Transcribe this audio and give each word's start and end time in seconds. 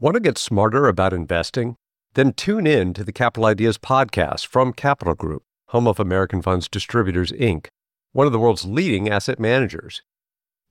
Want 0.00 0.14
to 0.14 0.20
get 0.20 0.38
smarter 0.38 0.86
about 0.86 1.12
investing? 1.12 1.74
Then 2.14 2.32
tune 2.32 2.68
in 2.68 2.94
to 2.94 3.02
the 3.02 3.10
Capital 3.10 3.46
Ideas 3.46 3.78
podcast 3.78 4.46
from 4.46 4.72
Capital 4.72 5.16
Group, 5.16 5.42
home 5.70 5.88
of 5.88 5.98
American 5.98 6.40
Funds 6.40 6.68
Distributors, 6.68 7.32
Inc., 7.32 7.66
one 8.12 8.24
of 8.24 8.32
the 8.32 8.38
world's 8.38 8.64
leading 8.64 9.08
asset 9.08 9.40
managers. 9.40 10.02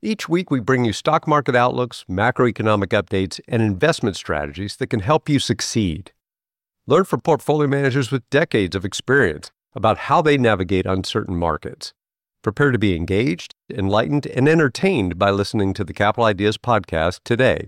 Each 0.01 0.29
week, 0.29 0.49
we 0.49 0.61
bring 0.61 0.85
you 0.85 0.93
stock 0.93 1.27
market 1.27 1.57
outlooks, 1.57 2.05
macroeconomic 2.09 2.93
updates, 2.93 3.41
and 3.49 3.61
investment 3.61 4.15
strategies 4.15 4.77
that 4.77 4.87
can 4.87 5.01
help 5.01 5.27
you 5.27 5.39
succeed. 5.39 6.13
Learn 6.85 7.03
from 7.03 7.19
portfolio 7.19 7.67
managers 7.67 8.09
with 8.09 8.29
decades 8.29 8.77
of 8.77 8.85
experience 8.85 9.51
about 9.75 9.97
how 9.97 10.21
they 10.21 10.37
navigate 10.37 10.85
uncertain 10.85 11.35
markets. 11.35 11.91
Prepare 12.43 12.71
to 12.71 12.79
be 12.79 12.95
engaged, 12.95 13.53
enlightened, 13.69 14.25
and 14.25 14.47
entertained 14.47 15.19
by 15.19 15.31
listening 15.31 15.73
to 15.73 15.83
the 15.83 15.93
Capital 15.93 16.23
Ideas 16.23 16.57
podcast 16.57 17.19
today. 17.25 17.67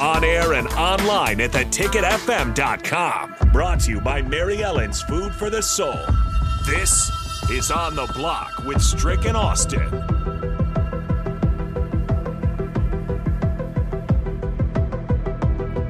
On 0.00 0.24
air 0.24 0.54
and 0.54 0.66
online 0.68 1.42
at 1.42 1.50
theticketfm.com. 1.50 3.34
Brought 3.52 3.80
to 3.80 3.90
you 3.90 4.00
by 4.00 4.22
Mary 4.22 4.62
Ellen's 4.62 5.02
Food 5.02 5.34
for 5.34 5.50
the 5.50 5.60
Soul. 5.62 5.98
This 6.66 7.10
is 7.50 7.70
On 7.70 7.94
the 7.94 8.10
Block 8.14 8.64
with 8.64 8.80
Strick 8.80 9.26
and 9.26 9.36
Austin. 9.36 9.86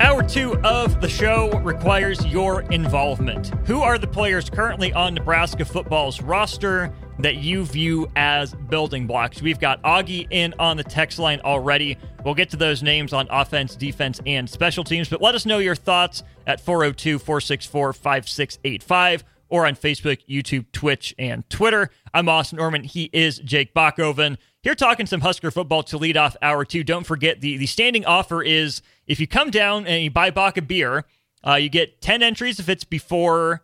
Hour 0.00 0.24
two 0.24 0.56
of 0.64 1.00
the 1.00 1.08
show 1.08 1.52
requires 1.60 2.26
your 2.26 2.62
involvement. 2.62 3.52
Who 3.66 3.80
are 3.80 3.96
the 3.96 4.08
players 4.08 4.50
currently 4.50 4.92
on 4.92 5.14
Nebraska 5.14 5.64
football's 5.64 6.20
roster 6.20 6.92
that 7.22 7.36
you 7.36 7.64
view 7.64 8.10
as 8.16 8.54
building 8.54 9.06
blocks? 9.06 9.42
We've 9.42 9.60
got 9.60 9.82
Augie 9.82 10.26
in 10.30 10.54
on 10.58 10.76
the 10.76 10.84
text 10.84 11.18
line 11.18 11.40
already. 11.40 11.98
We'll 12.24 12.34
get 12.34 12.50
to 12.50 12.56
those 12.56 12.82
names 12.82 13.12
on 13.12 13.26
offense, 13.30 13.76
defense, 13.76 14.20
and 14.26 14.48
special 14.48 14.84
teams, 14.84 15.08
but 15.08 15.20
let 15.22 15.34
us 15.34 15.46
know 15.46 15.58
your 15.58 15.74
thoughts 15.74 16.22
at 16.46 16.60
402 16.60 17.18
464 17.18 17.92
5685 17.92 19.24
or 19.50 19.66
on 19.66 19.74
Facebook, 19.74 20.20
YouTube, 20.28 20.66
Twitch, 20.72 21.14
and 21.18 21.48
Twitter. 21.50 21.90
I'm 22.14 22.28
Austin 22.28 22.58
Orman. 22.58 22.84
He 22.84 23.10
is 23.12 23.38
Jake 23.40 23.74
Bachoven. 23.74 24.38
Here 24.62 24.74
talking 24.74 25.06
some 25.06 25.20
Husker 25.20 25.50
football 25.50 25.82
to 25.84 25.98
lead 25.98 26.16
off 26.16 26.36
hour 26.40 26.64
two. 26.64 26.84
Don't 26.84 27.04
forget 27.04 27.40
the, 27.40 27.56
the 27.56 27.66
standing 27.66 28.04
offer 28.04 28.42
is 28.42 28.82
if 29.06 29.18
you 29.18 29.26
come 29.26 29.50
down 29.50 29.86
and 29.86 30.02
you 30.02 30.10
buy 30.10 30.30
Bach 30.30 30.56
a 30.56 30.62
beer, 30.62 31.04
uh, 31.46 31.54
you 31.54 31.68
get 31.68 32.00
10 32.00 32.22
entries 32.22 32.60
if 32.60 32.68
it's 32.68 32.84
before 32.84 33.62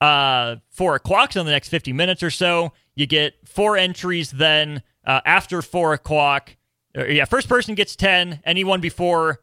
uh, 0.00 0.56
4 0.70 0.94
o'clock, 0.94 1.32
so 1.32 1.40
in 1.40 1.46
the 1.46 1.52
next 1.52 1.68
50 1.68 1.92
minutes 1.92 2.22
or 2.22 2.30
so. 2.30 2.72
You 2.94 3.06
get 3.06 3.34
four 3.46 3.76
entries 3.76 4.30
then 4.30 4.82
uh, 5.04 5.20
after 5.24 5.62
4 5.62 5.94
o'clock. 5.94 6.56
Uh, 6.96 7.06
yeah, 7.06 7.24
first 7.24 7.48
person 7.48 7.74
gets 7.74 7.96
10. 7.96 8.40
Anyone 8.44 8.80
before 8.80 9.40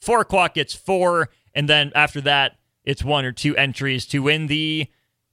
4 0.00 0.20
o'clock 0.20 0.54
gets 0.54 0.74
four. 0.74 1.28
And 1.54 1.68
then 1.68 1.92
after 1.94 2.20
that, 2.22 2.56
it's 2.84 3.04
one 3.04 3.24
or 3.24 3.32
two 3.32 3.56
entries 3.56 4.06
to 4.06 4.20
win 4.20 4.46
the 4.46 4.88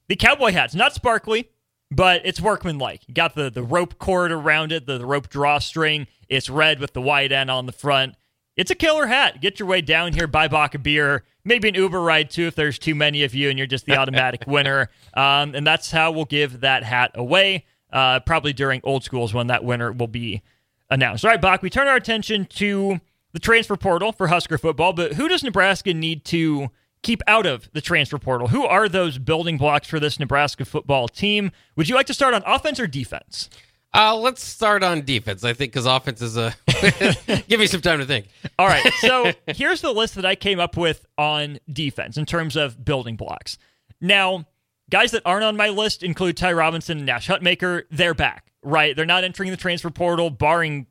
the 0.08 0.16
cowboy 0.16 0.52
hats. 0.52 0.76
Not 0.76 0.94
sparkly, 0.94 1.50
but 1.90 2.22
it's 2.26 2.42
workmanlike. 2.42 3.08
You 3.08 3.14
got 3.14 3.36
the, 3.36 3.50
the 3.50 3.64
rope 3.64 3.98
cord 3.98 4.32
around 4.32 4.72
it, 4.72 4.86
the, 4.86 4.98
the 4.98 5.06
rope 5.06 5.30
drawstring. 5.30 6.08
It's 6.30 6.50
red 6.50 6.80
with 6.80 6.94
the 6.94 7.02
white 7.02 7.32
end 7.32 7.50
on 7.50 7.66
the 7.66 7.72
front. 7.72 8.16
It's 8.56 8.72
a 8.72 8.76
killer 8.76 9.08
hat. 9.08 9.42
Get 9.42 9.60
your 9.60 9.68
way 9.68 9.82
down 9.82 10.14
here, 10.14 10.28
buy 10.28 10.48
Bach 10.48 10.76
a 10.76 10.80
beer, 10.80 11.24
maybe 11.44 11.68
an 11.68 11.76
Uber 11.76 12.02
ride 12.02 12.30
too 12.30 12.48
if 12.48 12.56
there's 12.56 12.80
too 12.80 12.96
many 12.96 13.24
of 13.24 13.36
you 13.36 13.50
and 13.50 13.58
you're 13.58 13.68
just 13.68 13.86
the 13.86 13.98
automatic 13.98 14.44
winner. 14.48 14.90
Um, 15.14 15.56
and 15.56 15.68
that's 15.68 15.92
how 15.92 16.12
we'll 16.12 16.26
give 16.26 16.62
that 16.62 16.84
hat 16.84 17.12
away. 17.16 17.66
Uh, 17.92 18.20
probably 18.20 18.52
during 18.52 18.82
old 18.84 19.04
schools 19.04 19.34
when 19.34 19.48
that 19.48 19.64
winner 19.64 19.92
will 19.92 20.08
be 20.08 20.42
announced. 20.90 21.24
All 21.24 21.32
right, 21.32 21.40
Bach, 21.40 21.62
we 21.62 21.70
turn 21.70 21.88
our 21.88 21.96
attention 21.96 22.46
to 22.46 23.00
the 23.32 23.40
transfer 23.40 23.78
portal 23.78 24.12
for 24.12 24.28
Husker 24.28 24.58
football, 24.58 24.92
but 24.92 25.14
who 25.14 25.28
does 25.30 25.44
Nebraska 25.44 25.94
need 25.94 26.26
to 26.26 26.70
keep 27.04 27.22
out 27.28 27.46
of 27.46 27.70
the 27.74 27.82
transfer 27.82 28.18
portal? 28.18 28.48
Who 28.48 28.66
are 28.66 28.90
those 28.90 29.18
building 29.18 29.58
blocks 29.58 29.88
for 29.88 30.00
this 30.00 30.20
Nebraska 30.20 30.66
football 30.66 31.08
team? 31.08 31.52
Would 31.76 31.88
you 31.88 31.96
like 31.96 32.08
to 32.08 32.14
start 32.14 32.34
on 32.34 32.44
offense 32.46 32.80
or 32.80 32.88
defense? 32.88 33.50
Uh, 33.96 34.14
let's 34.14 34.44
start 34.44 34.84
on 34.84 35.06
defense. 35.06 35.46
I 35.46 35.54
think 35.54 35.72
because 35.72 35.86
offense 35.86 36.22
is 36.22 36.36
a. 36.36 36.54
give 37.48 37.62
me 37.62 37.66
some 37.66 37.80
time 37.80 38.00
to 38.00 38.06
think. 38.06 38.28
All 38.60 38.68
right. 38.68 38.86
So 39.00 39.32
here's 39.48 39.80
the 39.80 39.94
list 39.94 40.16
that 40.16 40.26
I 40.26 40.36
came 40.36 40.60
up 40.60 40.76
with 40.76 41.06
on 41.18 41.60
defense 41.72 42.18
in 42.18 42.26
terms 42.26 42.58
of 42.58 42.84
building 42.84 43.16
blocks. 43.16 43.58
Now, 44.02 44.46
guys 44.90 45.12
that 45.12 45.22
aren't 45.26 45.46
on 45.46 45.56
my 45.56 45.70
list 45.70 46.04
include 46.04 46.36
Ty 46.36 46.52
Robinson 46.54 46.98
and 46.98 47.06
Nash 47.06 47.30
Hutmacher. 47.30 47.84
They're 47.90 48.14
back, 48.14 48.52
right? 48.62 48.94
They're 48.94 49.06
not 49.06 49.24
entering 49.24 49.52
the 49.52 49.58
transfer 49.58 49.90
portal, 49.90 50.30
barring 50.30 50.88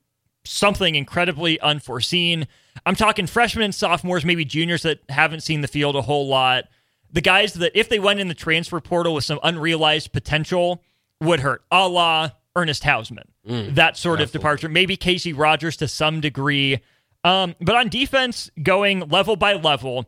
something 0.46 0.94
incredibly 0.94 1.60
unforeseen. 1.60 2.48
I'm 2.86 2.96
talking 2.96 3.26
freshmen 3.26 3.64
and 3.64 3.74
sophomores, 3.74 4.24
maybe 4.24 4.46
juniors 4.46 4.82
that 4.82 5.00
haven't 5.10 5.42
seen 5.42 5.60
the 5.60 5.68
field 5.68 5.94
a 5.94 6.02
whole 6.02 6.26
lot. 6.26 6.64
The 7.12 7.20
guys 7.20 7.52
that, 7.54 7.78
if 7.78 7.90
they 7.90 7.98
went 7.98 8.18
in 8.18 8.28
the 8.28 8.34
transfer 8.34 8.80
portal 8.80 9.12
with 9.12 9.24
some 9.24 9.38
unrealized 9.42 10.12
potential, 10.12 10.82
would 11.20 11.40
hurt, 11.40 11.62
a 11.70 11.86
la 11.86 12.30
Ernest 12.56 12.82
Hausmann. 12.82 13.28
Mm, 13.48 13.74
that 13.74 13.96
sort 13.96 14.20
absolutely. 14.20 14.24
of 14.24 14.32
departure. 14.32 14.68
Maybe 14.68 14.96
Casey 14.96 15.32
Rogers 15.32 15.76
to 15.78 15.88
some 15.88 16.20
degree. 16.20 16.80
Um, 17.24 17.54
but 17.60 17.74
on 17.74 17.88
defense, 17.88 18.50
going 18.62 19.00
level 19.00 19.36
by 19.36 19.54
level, 19.54 20.06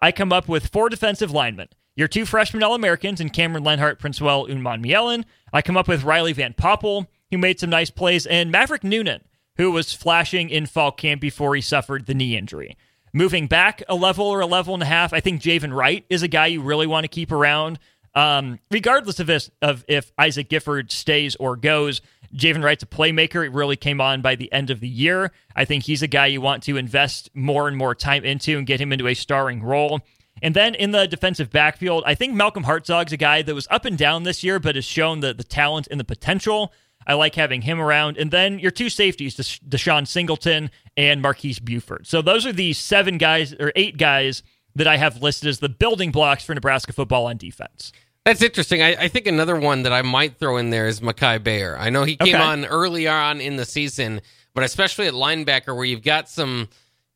I 0.00 0.12
come 0.12 0.32
up 0.32 0.48
with 0.48 0.68
four 0.68 0.88
defensive 0.88 1.30
linemen. 1.30 1.68
Your 1.96 2.08
two 2.08 2.26
freshman 2.26 2.62
All 2.62 2.74
Americans 2.74 3.20
in 3.20 3.28
Cameron 3.30 3.62
Lenhart, 3.62 4.00
Princewill, 4.00 4.48
Umanmielen. 4.48 5.24
I 5.52 5.62
come 5.62 5.76
up 5.76 5.86
with 5.86 6.02
Riley 6.02 6.32
Van 6.32 6.52
Poppel, 6.52 7.06
who 7.30 7.38
made 7.38 7.60
some 7.60 7.70
nice 7.70 7.90
plays, 7.90 8.26
and 8.26 8.50
Maverick 8.50 8.82
Noonan, 8.82 9.20
who 9.56 9.70
was 9.70 9.92
flashing 9.92 10.50
in 10.50 10.66
fall 10.66 10.90
camp 10.90 11.20
before 11.20 11.54
he 11.54 11.60
suffered 11.60 12.06
the 12.06 12.14
knee 12.14 12.36
injury. 12.36 12.76
Moving 13.12 13.46
back 13.46 13.80
a 13.88 13.94
level 13.94 14.26
or 14.26 14.40
a 14.40 14.46
level 14.46 14.74
and 14.74 14.82
a 14.82 14.86
half, 14.86 15.12
I 15.12 15.20
think 15.20 15.40
Javin 15.40 15.72
Wright 15.72 16.04
is 16.10 16.24
a 16.24 16.28
guy 16.28 16.46
you 16.46 16.60
really 16.60 16.88
want 16.88 17.04
to 17.04 17.08
keep 17.08 17.30
around. 17.30 17.78
Um, 18.14 18.60
regardless 18.70 19.18
of, 19.18 19.26
this, 19.26 19.50
of 19.60 19.84
if 19.88 20.12
Isaac 20.18 20.48
Gifford 20.48 20.92
stays 20.92 21.34
or 21.36 21.56
goes, 21.56 22.00
Javin 22.34 22.64
Wright's 22.64 22.82
a 22.82 22.86
playmaker. 22.86 23.44
It 23.44 23.52
really 23.52 23.76
came 23.76 24.00
on 24.00 24.20
by 24.20 24.34
the 24.34 24.52
end 24.52 24.70
of 24.70 24.80
the 24.80 24.88
year. 24.88 25.30
I 25.54 25.64
think 25.64 25.84
he's 25.84 26.02
a 26.02 26.06
guy 26.06 26.26
you 26.26 26.40
want 26.40 26.62
to 26.64 26.76
invest 26.76 27.30
more 27.34 27.68
and 27.68 27.76
more 27.76 27.94
time 27.94 28.24
into 28.24 28.58
and 28.58 28.66
get 28.66 28.80
him 28.80 28.92
into 28.92 29.06
a 29.06 29.14
starring 29.14 29.62
role. 29.62 30.00
And 30.42 30.54
then 30.54 30.74
in 30.74 30.90
the 30.90 31.06
defensive 31.06 31.50
backfield, 31.50 32.02
I 32.06 32.14
think 32.14 32.34
Malcolm 32.34 32.64
Hartzog's 32.64 33.12
a 33.12 33.16
guy 33.16 33.42
that 33.42 33.54
was 33.54 33.68
up 33.70 33.84
and 33.84 33.96
down 33.96 34.24
this 34.24 34.42
year, 34.42 34.58
but 34.58 34.74
has 34.74 34.84
shown 34.84 35.20
the, 35.20 35.32
the 35.32 35.44
talent 35.44 35.86
and 35.90 36.00
the 36.00 36.04
potential. 36.04 36.72
I 37.06 37.14
like 37.14 37.36
having 37.36 37.62
him 37.62 37.80
around. 37.80 38.18
And 38.18 38.30
then 38.30 38.58
your 38.58 38.70
two 38.70 38.88
safeties, 38.88 39.36
DeShon 39.36 40.08
Singleton 40.08 40.70
and 40.96 41.22
Marques 41.22 41.60
Buford. 41.60 42.06
So 42.06 42.20
those 42.20 42.46
are 42.46 42.52
the 42.52 42.72
seven 42.72 43.18
guys 43.18 43.52
or 43.54 43.72
eight 43.76 43.96
guys 43.96 44.42
that 44.74 44.88
I 44.88 44.96
have 44.96 45.22
listed 45.22 45.48
as 45.48 45.60
the 45.60 45.68
building 45.68 46.10
blocks 46.10 46.44
for 46.44 46.54
Nebraska 46.54 46.92
football 46.92 47.26
on 47.26 47.36
defense. 47.36 47.92
That's 48.24 48.42
interesting. 48.42 48.80
I, 48.82 48.94
I, 48.94 49.08
think 49.08 49.26
another 49.26 49.56
one 49.56 49.82
that 49.82 49.92
I 49.92 50.00
might 50.00 50.38
throw 50.38 50.56
in 50.56 50.70
there 50.70 50.86
is 50.86 51.00
Mikai 51.00 51.40
Gbayor. 51.40 51.78
I 51.78 51.90
know 51.90 52.04
he 52.04 52.16
came 52.16 52.34
okay. 52.34 52.42
on 52.42 52.64
early 52.64 53.06
on 53.06 53.38
in 53.38 53.56
the 53.56 53.66
season, 53.66 54.22
but 54.54 54.64
especially 54.64 55.06
at 55.06 55.12
linebacker 55.12 55.76
where 55.76 55.84
you've 55.84 56.02
got 56.02 56.30
some 56.30 56.68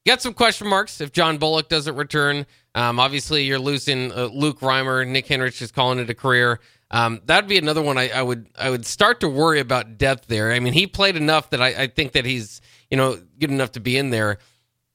got 0.06 0.20
some 0.20 0.34
question 0.34 0.66
marks 0.66 1.00
if 1.00 1.12
John 1.12 1.38
Bullock 1.38 1.68
doesn't 1.68 1.96
return. 1.96 2.44
Um, 2.74 3.00
obviously, 3.00 3.44
you're 3.44 3.58
losing 3.58 4.12
uh, 4.12 4.26
Luke 4.26 4.60
Reimer. 4.60 5.06
Nick 5.06 5.26
Henrich 5.26 5.62
is 5.62 5.72
calling 5.72 5.98
it 5.98 6.10
a 6.10 6.14
career. 6.14 6.60
Um, 6.90 7.20
that'd 7.24 7.48
be 7.48 7.58
another 7.58 7.82
one 7.82 7.98
I, 7.98 8.10
I, 8.10 8.22
would 8.22 8.46
I 8.58 8.70
would 8.70 8.86
start 8.86 9.20
to 9.20 9.28
worry 9.28 9.60
about 9.60 9.98
depth 9.98 10.26
there. 10.26 10.52
I 10.52 10.60
mean, 10.60 10.72
he 10.74 10.86
played 10.86 11.16
enough 11.16 11.50
that 11.50 11.60
I, 11.60 11.68
I 11.68 11.86
think 11.86 12.12
that 12.12 12.26
he's 12.26 12.60
you 12.90 12.98
know 12.98 13.18
good 13.38 13.50
enough 13.50 13.72
to 13.72 13.80
be 13.80 13.96
in 13.96 14.10
there. 14.10 14.38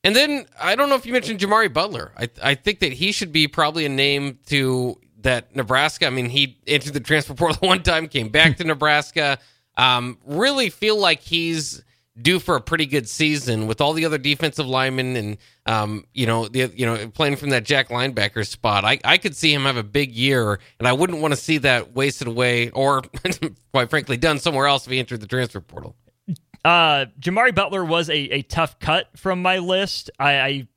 And 0.04 0.16
then 0.16 0.46
I 0.62 0.76
don't 0.76 0.90
know 0.90 0.96
if 0.96 1.06
you 1.08 1.14
mentioned 1.14 1.40
Jamari 1.40 1.74
Butler. 1.74 2.12
I 2.16 2.30
I 2.42 2.56
think 2.56 2.82
that 2.82 2.94
he 2.94 3.12
should 3.12 3.32
be 3.32 3.48
probably 3.48 3.86
a 3.86 3.90
name 3.90 4.38
to 4.48 5.00
that 5.24 5.56
Nebraska. 5.56 6.08
I 6.08 6.10
mean, 6.10 6.30
he 6.30 6.58
entered 6.68 6.94
the 6.94 7.00
transfer 7.00 7.34
portal 7.34 7.68
one 7.68 7.84
time, 7.84 8.08
came 8.08 8.30
back 8.30 8.58
to 8.58 8.64
Nebraska. 8.64 9.40
Um, 9.76 10.20
really 10.26 10.70
feel 10.70 10.98
like 10.98 11.22
he's 11.22 11.84
due 12.22 12.40
for 12.40 12.56
a 12.56 12.62
pretty 12.62 12.86
good 12.86 13.10
season 13.10 13.66
with 13.66 13.82
all 13.82 13.94
the 13.94 14.06
other 14.06 14.20
defensive 14.20 14.68
linemen 14.68 15.16
and 15.16 15.38
um, 15.66 16.06
you 16.14 16.28
know 16.28 16.48
the 16.48 16.72
you 16.76 16.86
know 16.86 17.08
playing 17.10 17.36
from 17.38 17.50
that 17.50 17.64
jack 17.64 17.90
linebacker 17.90 18.46
spot. 18.46 18.86
I, 18.86 19.00
I 19.04 19.18
could 19.18 19.36
see 19.36 19.54
him 19.54 19.64
have 19.64 19.78
a 19.78 19.84
big 19.84 20.12
year, 20.12 20.60
and 20.80 20.88
I 20.88 20.94
wouldn't 20.94 21.20
want 21.20 21.34
to 21.34 21.40
see 21.40 21.58
that 21.60 21.94
wasted 21.94 22.28
away 22.28 22.70
or 22.70 23.02
quite 23.74 23.90
frankly 23.90 24.18
done 24.18 24.40
somewhere 24.40 24.68
else 24.68 24.86
if 24.86 24.92
he 24.92 25.00
entered 25.00 25.22
the 25.22 25.28
transfer 25.28 25.62
portal. 25.62 25.96
Uh, 26.64 27.08
Jamari 27.20 27.54
Butler 27.54 27.84
was 27.84 28.10
a, 28.10 28.16
a 28.16 28.42
tough 28.44 28.80
cut 28.80 29.10
from 29.18 29.42
my 29.42 29.58
list. 29.58 30.10
I, 30.18 30.40
I 30.40 30.68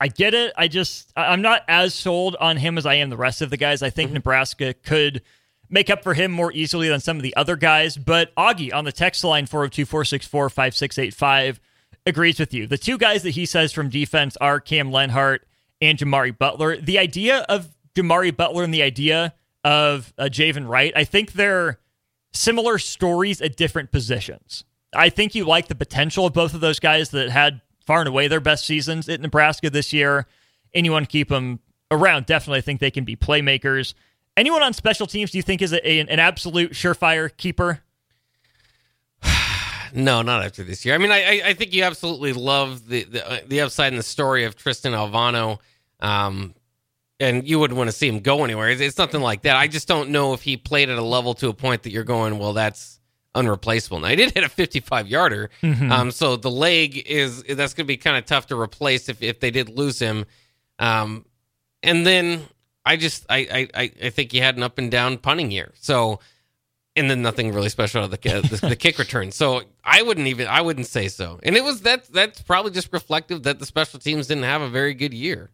I 0.00 0.08
get 0.08 0.32
it. 0.32 0.52
I 0.56 0.66
just 0.68 1.12
I'm 1.14 1.42
not 1.42 1.62
as 1.68 1.94
sold 1.94 2.36
on 2.40 2.56
him 2.56 2.78
as 2.78 2.86
I 2.86 2.94
am 2.94 3.10
the 3.10 3.16
rest 3.16 3.42
of 3.42 3.50
the 3.50 3.56
guys. 3.56 3.82
I 3.82 3.90
think 3.90 4.08
mm-hmm. 4.08 4.14
Nebraska 4.14 4.72
could 4.72 5.22
make 5.68 5.90
up 5.90 6.02
for 6.02 6.14
him 6.14 6.32
more 6.32 6.52
easily 6.52 6.88
than 6.88 7.00
some 7.00 7.16
of 7.16 7.22
the 7.22 7.36
other 7.36 7.56
guys. 7.56 7.96
But 7.96 8.34
Augie 8.34 8.74
on 8.74 8.84
the 8.84 8.92
text 8.92 9.22
line 9.22 9.46
402 9.46 9.84
464 9.84 10.50
5685 10.50 11.60
agrees 12.06 12.40
with 12.40 12.54
you. 12.54 12.66
The 12.66 12.78
two 12.78 12.98
guys 12.98 13.22
that 13.22 13.30
he 13.30 13.44
says 13.44 13.72
from 13.72 13.90
defense 13.90 14.36
are 14.40 14.58
Cam 14.58 14.90
Lenhart 14.90 15.46
and 15.80 15.98
Jamari 15.98 16.36
Butler. 16.36 16.76
The 16.78 16.98
idea 16.98 17.44
of 17.48 17.68
Jamari 17.94 18.34
Butler 18.34 18.64
and 18.64 18.72
the 18.72 18.82
idea 18.82 19.34
of 19.64 20.12
uh, 20.16 20.24
Javin 20.24 20.66
Wright, 20.66 20.92
I 20.96 21.04
think 21.04 21.32
they're 21.32 21.78
similar 22.32 22.78
stories 22.78 23.40
at 23.40 23.56
different 23.56 23.92
positions. 23.92 24.64
I 24.94 25.10
think 25.10 25.34
you 25.34 25.44
like 25.44 25.68
the 25.68 25.74
potential 25.74 26.26
of 26.26 26.32
both 26.32 26.54
of 26.54 26.60
those 26.60 26.80
guys 26.80 27.10
that 27.10 27.30
had 27.30 27.60
far 27.86 28.00
and 28.00 28.08
away 28.08 28.28
their 28.28 28.40
best 28.40 28.64
seasons 28.64 29.08
at 29.08 29.20
Nebraska 29.20 29.70
this 29.70 29.92
year, 29.92 30.26
to 30.74 31.06
keep 31.08 31.28
them 31.28 31.60
around. 31.90 32.26
Definitely, 32.26 32.60
think 32.62 32.80
they 32.80 32.90
can 32.90 33.04
be 33.04 33.16
playmakers. 33.16 33.94
Anyone 34.36 34.62
on 34.62 34.72
special 34.72 35.06
teams 35.06 35.30
do 35.32 35.38
you 35.38 35.42
think 35.42 35.60
is 35.60 35.72
a, 35.72 35.88
a, 35.88 36.00
an 36.00 36.18
absolute 36.18 36.72
surefire 36.72 37.34
keeper? 37.36 37.80
no, 39.92 40.22
not 40.22 40.44
after 40.44 40.62
this 40.62 40.84
year. 40.84 40.94
I 40.94 40.98
mean, 40.98 41.10
I, 41.10 41.42
I 41.46 41.54
think 41.54 41.74
you 41.74 41.82
absolutely 41.82 42.32
love 42.32 42.88
the 42.88 43.04
the, 43.04 43.28
uh, 43.28 43.38
the 43.46 43.60
upside 43.62 43.92
and 43.92 43.98
the 43.98 44.04
story 44.04 44.44
of 44.44 44.56
Tristan 44.56 44.92
Alvano, 44.92 45.58
um, 46.00 46.54
and 47.18 47.46
you 47.46 47.58
wouldn't 47.58 47.76
want 47.76 47.88
to 47.88 47.96
see 47.96 48.08
him 48.08 48.20
go 48.20 48.44
anywhere. 48.44 48.70
It's, 48.70 48.80
it's 48.80 48.98
nothing 48.98 49.20
like 49.20 49.42
that. 49.42 49.56
I 49.56 49.66
just 49.66 49.88
don't 49.88 50.10
know 50.10 50.32
if 50.32 50.42
he 50.42 50.56
played 50.56 50.88
at 50.88 50.98
a 50.98 51.02
level 51.02 51.34
to 51.34 51.48
a 51.48 51.54
point 51.54 51.82
that 51.82 51.90
you're 51.90 52.04
going, 52.04 52.38
well, 52.38 52.52
that's 52.52 52.99
unreplaceable. 53.34 54.00
Now, 54.00 54.08
he 54.08 54.16
did 54.16 54.32
hit 54.32 54.44
a 54.44 54.48
55 54.48 55.08
yarder, 55.08 55.50
mm-hmm. 55.62 55.92
um, 55.92 56.10
so 56.10 56.36
the 56.36 56.50
leg 56.50 56.96
is 57.06 57.42
that's 57.42 57.74
going 57.74 57.84
to 57.84 57.88
be 57.88 57.96
kind 57.96 58.16
of 58.16 58.24
tough 58.24 58.46
to 58.48 58.60
replace 58.60 59.08
if 59.08 59.22
if 59.22 59.40
they 59.40 59.50
did 59.50 59.68
lose 59.68 59.98
him. 59.98 60.26
Um, 60.78 61.24
and 61.82 62.06
then 62.06 62.42
I 62.84 62.96
just 62.96 63.26
I, 63.28 63.68
I 63.74 63.92
I 64.02 64.10
think 64.10 64.32
he 64.32 64.38
had 64.38 64.56
an 64.56 64.62
up 64.62 64.78
and 64.78 64.90
down 64.90 65.18
punting 65.18 65.50
year. 65.50 65.72
So 65.80 66.20
and 66.96 67.10
then 67.10 67.22
nothing 67.22 67.52
really 67.52 67.68
special 67.68 68.02
out 68.02 68.04
of 68.04 68.10
the, 68.10 68.18
the, 68.50 68.68
the 68.68 68.76
kick 68.76 68.98
return. 68.98 69.30
So 69.30 69.62
I 69.84 70.02
wouldn't 70.02 70.26
even 70.26 70.48
I 70.48 70.60
wouldn't 70.60 70.86
say 70.86 71.08
so. 71.08 71.40
And 71.42 71.56
it 71.56 71.64
was 71.64 71.82
that 71.82 72.12
that's 72.12 72.42
probably 72.42 72.72
just 72.72 72.92
reflective 72.92 73.44
that 73.44 73.58
the 73.58 73.66
special 73.66 74.00
teams 74.00 74.26
didn't 74.26 74.44
have 74.44 74.62
a 74.62 74.68
very 74.68 74.94
good 74.94 75.14
year. 75.14 75.50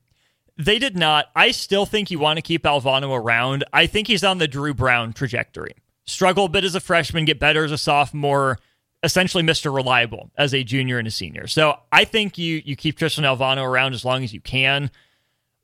They 0.58 0.78
did 0.78 0.96
not. 0.96 1.26
I 1.37 1.50
still 1.50 1.84
think 1.84 2.11
you 2.11 2.19
want 2.19 2.38
to 2.38 2.43
keep 2.43 2.62
Alvano 2.62 3.14
around. 3.14 3.64
I 3.73 3.87
think 3.87 4.08
he's 4.08 4.25
on 4.25 4.38
the 4.38 4.49
Drew 4.49 4.73
Brown 4.73 5.12
trajectory. 5.12 5.75
Struggle 6.06 6.44
a 6.47 6.49
bit 6.49 6.64
as 6.64 6.75
a 6.75 6.81
freshman, 6.81 7.25
get 7.25 7.38
better 7.41 7.64
as 7.64 7.73
a 7.73 7.79
sophomore, 7.79 8.58
essentially 9.03 9.43
Mr. 9.43 9.75
Reliable 9.75 10.31
as 10.37 10.55
a 10.55 10.62
junior 10.62 10.99
and 10.99 11.08
a 11.08 11.11
senior. 11.11 11.47
So 11.47 11.79
I 11.91 12.05
think 12.05 12.38
you 12.38 12.62
you 12.64 12.76
keep 12.76 12.97
Tristan 12.97 13.25
Alvano 13.25 13.64
around 13.64 13.94
as 13.94 14.05
long 14.05 14.25
as 14.25 14.32
you 14.32 14.41
can. 14.41 14.91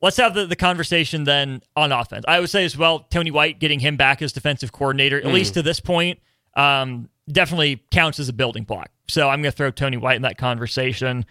Let's 0.01 0.17
have 0.17 0.33
the, 0.33 0.45
the 0.45 0.57
conversation 0.57 1.23
then 1.23 1.61
on 1.77 1.93
offense. 1.93 2.25
I 2.27 2.41
would 2.41 2.49
say 2.49 2.65
as 2.65 2.77
well, 2.77 2.99
Tony 3.09 3.31
White 3.31 3.59
getting 3.59 3.79
him 3.79 3.95
back 3.95 4.21
as 4.21 4.33
defensive 4.33 4.73
coordinator, 4.73 5.17
at 5.17 5.23
mm. 5.23 5.33
least 5.33 5.53
to 5.53 5.61
this 5.61 5.79
point, 5.79 6.19
um, 6.55 7.09
definitely 7.31 7.81
counts 7.89 8.19
as 8.19 8.27
a 8.27 8.33
building 8.33 8.63
block. 8.63 8.91
So 9.07 9.29
I'm 9.29 9.41
going 9.41 9.51
to 9.51 9.55
throw 9.55 9.71
Tony 9.71 9.95
White 9.95 10.17
in 10.17 10.23
that 10.23 10.37
conversation. 10.37 11.25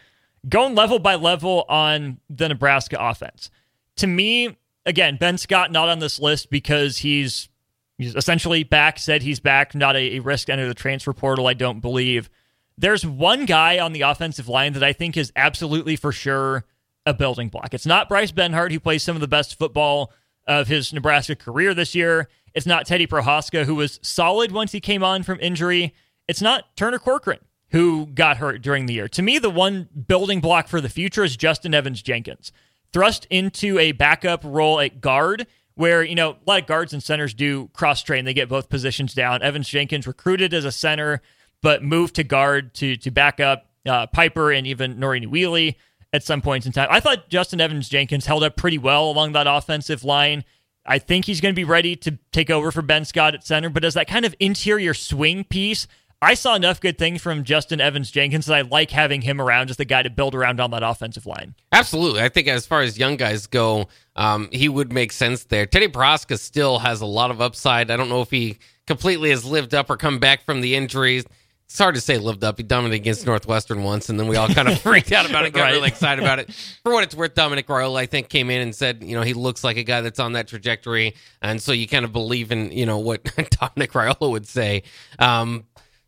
Going 0.49 0.75
level 0.75 0.99
by 0.99 1.17
level 1.17 1.67
on 1.69 2.19
the 2.31 2.49
Nebraska 2.49 2.97
offense. 2.99 3.50
To 3.97 4.06
me, 4.06 4.56
again, 4.87 5.17
Ben 5.17 5.37
Scott 5.37 5.70
not 5.70 5.91
on 5.91 5.99
this 5.99 6.19
list 6.19 6.50
because 6.50 6.99
he's 6.99 7.50
he's 7.99 8.15
essentially 8.15 8.65
back, 8.65 8.99
said 8.99 9.23
he's 9.23 9.41
back, 9.41 9.75
not 9.75 9.97
a, 9.97 10.17
a 10.17 10.19
risk 10.21 10.49
enter 10.49 10.67
the 10.67 10.75
transfer 10.75 11.12
portal, 11.12 11.47
I 11.47 11.55
don't 11.55 11.81
believe. 11.81 12.31
There's 12.79 13.06
one 13.06 13.44
guy 13.44 13.79
on 13.79 13.93
the 13.93 14.03
offensive 14.03 14.49
line 14.49 14.73
that 14.73 14.83
I 14.83 14.93
think 14.93 15.17
is 15.17 15.33
absolutely 15.37 15.97
for 15.97 16.12
sure 16.12 16.65
a 17.05 17.12
building 17.15 17.49
block. 17.49 17.75
It's 17.75 17.87
not 17.87 18.09
Bryce 18.09 18.33
Benhart, 18.33 18.73
who 18.73 18.81
plays 18.81 19.03
some 19.03 19.17
of 19.17 19.21
the 19.21 19.29
best 19.29 19.59
football 19.59 20.12
of 20.47 20.69
his 20.69 20.93
Nebraska 20.93 21.37
career 21.37 21.75
this 21.75 21.94
year. 21.94 22.29
It's 22.55 22.67
not 22.67 22.87
Teddy 22.87 23.06
Prochazka, 23.06 23.65
who 23.65 23.75
was 23.75 23.99
solid 24.03 24.53
once 24.53 24.73
he 24.73 24.81
came 24.81 25.03
on 25.03 25.23
from 25.23 25.39
injury. 25.41 25.94
It's 26.29 26.43
not 26.43 26.77
Turner 26.77 26.99
Corcoran, 26.99 27.39
who 27.71 28.06
got 28.06 28.37
hurt 28.37 28.62
during 28.62 28.87
the 28.87 28.94
year. 28.94 29.09
To 29.09 29.23
me, 29.23 29.39
the 29.39 29.50
one 29.50 29.89
building 30.06 30.41
block 30.41 30.69
for 30.69 30.81
the 30.81 30.89
future 30.89 31.25
is 31.25 31.37
Justin 31.37 31.75
Evans 31.75 32.03
Jenkins. 32.03 32.53
Thrust 32.93 33.27
into 33.31 33.79
a 33.79 33.93
backup 33.93 34.43
role 34.44 34.79
at 34.81 35.00
guard, 35.00 35.47
where, 35.82 36.05
you 36.05 36.14
know, 36.14 36.31
a 36.31 36.37
lot 36.46 36.61
of 36.61 36.69
guards 36.69 36.93
and 36.93 37.02
centers 37.02 37.34
do 37.34 37.67
cross 37.73 38.05
train. 38.05 38.25
They 38.25 38.34
get 38.34 38.49
both 38.49 38.69
positions 38.69 39.14
down. 39.14 39.43
Evans 39.43 39.69
Jenkins 39.69 40.06
recruited 40.06 40.55
as 40.55 40.64
a 40.64 40.70
center, 40.70 41.20
but 41.61 41.82
moved 41.82 42.14
to 42.14 42.23
guard 42.23 42.73
to, 42.75 42.96
to 42.99 43.11
back 43.11 43.40
up 43.40 43.67
uh, 43.84 44.06
Piper 44.06 44.52
and 44.52 44.64
even 44.64 44.94
Nouri 44.94 45.26
Nouili 45.26 45.75
at 46.12 46.23
some 46.23 46.40
points 46.40 46.67
in 46.67 46.73
time. 46.73 46.87
I 46.88 47.00
thought 47.00 47.29
Justin 47.31 47.61
Evans 47.61 47.88
Jenkins 47.88 48.26
held 48.26 48.44
up 48.44 48.55
pretty 48.55 48.79
well 48.79 49.11
along 49.11 49.32
that 49.32 49.49
offensive 49.49 50.05
line. 50.05 50.44
I 50.87 51.00
think 51.00 51.25
he's 51.25 51.40
going 51.40 51.52
to 51.52 51.61
be 51.61 51.64
ready 51.64 51.96
to 51.96 52.17
take 52.31 52.49
over 52.49 52.70
for 52.70 52.82
Ben 52.82 53.05
Scott 53.05 53.34
at 53.34 53.44
center, 53.44 53.69
but 53.69 53.84
as 53.84 53.94
that 53.94 54.06
kind 54.06 54.25
of 54.25 54.37
interior 54.38 54.94
swing 54.94 55.43
piece, 55.43 55.88
I 56.23 56.35
saw 56.35 56.55
enough 56.55 56.81
good 56.81 56.99
things 56.99 57.21
from 57.21 57.43
Justin 57.43 57.81
Evans 57.81 58.11
Jenkins 58.11 58.47
that 58.47 58.55
I 58.55 58.61
like 58.63 58.91
having 58.91 59.23
him 59.23 59.41
around 59.41 59.71
as 59.71 59.77
the 59.77 59.85
guy 59.85 60.03
to 60.03 60.11
build 60.11 60.35
around 60.35 60.61
on 60.61 60.71
that 60.71 60.83
offensive 60.83 61.27
line. 61.27 61.55
Absolutely. 61.73 62.23
I 62.23 62.29
think 62.29 62.49
as 62.49 62.65
far 62.65 62.81
as 62.81 62.97
young 62.97 63.17
guys 63.17 63.47
go, 63.49 63.89
um, 64.15 64.49
he 64.53 64.69
would 64.69 64.93
make 64.93 65.13
sense 65.13 65.45
there. 65.45 65.67
Teddy 65.67 65.89
Prochazka 65.89 66.39
still 66.39 66.79
has 66.79 67.01
a 67.01 67.07
lot 67.07 67.31
of 67.31 67.41
upside. 67.41 67.91
I 67.91 67.97
don't 67.97 68.09
know 68.09 68.23
if 68.23 68.31
he 68.31 68.59
completely 68.87 69.31
has 69.31 69.45
lived 69.45 69.75
up 69.75 69.91
or 69.91 69.97
come 69.97 70.19
back 70.19 70.45
from 70.45 70.61
the 70.61 70.77
injuries 70.77 71.25
it's 71.73 71.79
hard 71.79 71.95
to 71.95 72.03
say 72.03 72.19
lived 72.19 72.45
up. 72.45 72.59
He 72.59 72.65
dominated 72.65 73.01
against 73.01 73.25
Northwestern 73.25 73.83
once, 73.83 74.11
and 74.11 74.21
then 74.21 74.29
we 74.29 74.37
all 74.37 74.47
kind 74.47 74.69
of 74.69 74.79
freaked 74.83 75.11
out 75.11 75.29
about 75.29 75.47
it, 75.47 75.55
got 75.55 75.63
right. 75.63 75.73
really 75.73 75.89
excited 75.89 76.23
about 76.23 76.39
it. 76.39 76.53
For 76.83 76.93
what 76.93 77.03
it's 77.03 77.15
worth, 77.15 77.35
Dominic 77.35 77.67
Raiola, 77.67 77.97
I 77.97 78.05
think, 78.05 78.29
came 78.29 78.51
in 78.51 78.61
and 78.61 78.75
said, 78.75 79.03
you 79.03 79.17
know, 79.17 79.23
he 79.23 79.33
looks 79.33 79.65
like 79.65 79.79
a 79.79 79.83
guy 79.83 80.03
that's 80.03 80.21
on 80.21 80.35
that 80.35 80.49
trajectory. 80.49 81.15
And 81.41 81.63
so 81.63 81.73
you 81.73 81.89
kind 81.89 82.05
of 82.05 82.13
believe 82.13 82.53
in, 82.53 82.73
you 82.73 82.85
know, 82.85 82.99
what 82.99 83.25
Dominic 83.58 83.93
Raiola 83.93 84.31
would 84.31 84.46
say. 84.46 84.82
Um, 85.19 85.65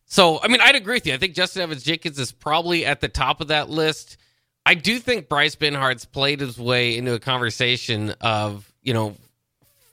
so, 0.06 0.40
I 0.40 0.48
mean, 0.48 0.60
I'd 0.60 0.76
agree 0.76 0.94
with 0.94 1.06
you. 1.06 1.14
I 1.14 1.18
think 1.18 1.34
Justin 1.34 1.62
Evans 1.62 1.82
Jenkins 1.82 2.18
is 2.18 2.32
probably 2.32 2.84
at 2.84 3.00
the 3.00 3.08
top 3.08 3.40
of 3.40 3.48
that 3.48 3.70
list. 3.70 4.16
I 4.66 4.74
do 4.74 4.98
think 4.98 5.28
Bryce 5.28 5.56
Benhart's 5.56 6.04
played 6.04 6.40
his 6.40 6.58
way 6.58 6.96
into 6.96 7.14
a 7.14 7.18
conversation 7.18 8.14
of, 8.20 8.70
you 8.82 8.94
know, 8.94 9.16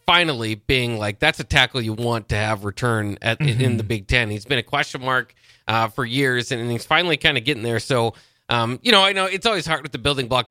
finally 0.05 0.55
being 0.55 0.97
like, 0.97 1.19
that's 1.19 1.39
a 1.39 1.43
tackle 1.43 1.81
you 1.81 1.93
want 1.93 2.29
to 2.29 2.35
have 2.35 2.65
return 2.65 3.17
at, 3.21 3.39
mm-hmm. 3.39 3.61
in 3.61 3.77
the 3.77 3.83
Big 3.83 4.07
Ten. 4.07 4.29
He's 4.29 4.45
been 4.45 4.59
a 4.59 4.63
question 4.63 5.01
mark 5.01 5.33
uh, 5.67 5.87
for 5.87 6.05
years, 6.05 6.51
and, 6.51 6.61
and 6.61 6.71
he's 6.71 6.85
finally 6.85 7.17
kind 7.17 7.37
of 7.37 7.45
getting 7.45 7.63
there. 7.63 7.79
So, 7.79 8.13
um, 8.49 8.79
you 8.81 8.91
know, 8.91 9.03
I 9.03 9.13
know 9.13 9.25
it's 9.25 9.45
always 9.45 9.65
hard 9.65 9.83
with 9.83 9.91
the 9.91 9.97
building 9.97 10.27
block. 10.27 10.45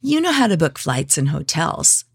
You 0.00 0.20
know 0.20 0.32
how 0.32 0.46
to 0.46 0.56
book 0.56 0.78
flights 0.78 1.18
and 1.18 1.28
hotels. 1.28 2.04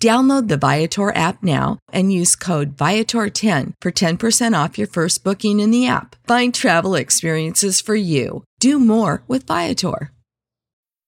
Download 0.00 0.48
the 0.48 0.56
Viator 0.56 1.14
app 1.14 1.42
now 1.42 1.78
and 1.92 2.10
use 2.10 2.34
code 2.34 2.74
Viator10 2.74 3.74
for 3.82 3.92
10% 3.92 4.64
off 4.64 4.78
your 4.78 4.86
first 4.86 5.22
booking 5.22 5.60
in 5.60 5.70
the 5.70 5.86
app. 5.86 6.16
Find 6.26 6.54
travel 6.54 6.94
experiences 6.94 7.82
for 7.82 7.94
you. 7.94 8.44
Do 8.60 8.78
more 8.78 9.22
with 9.28 9.46
Viator. 9.46 10.10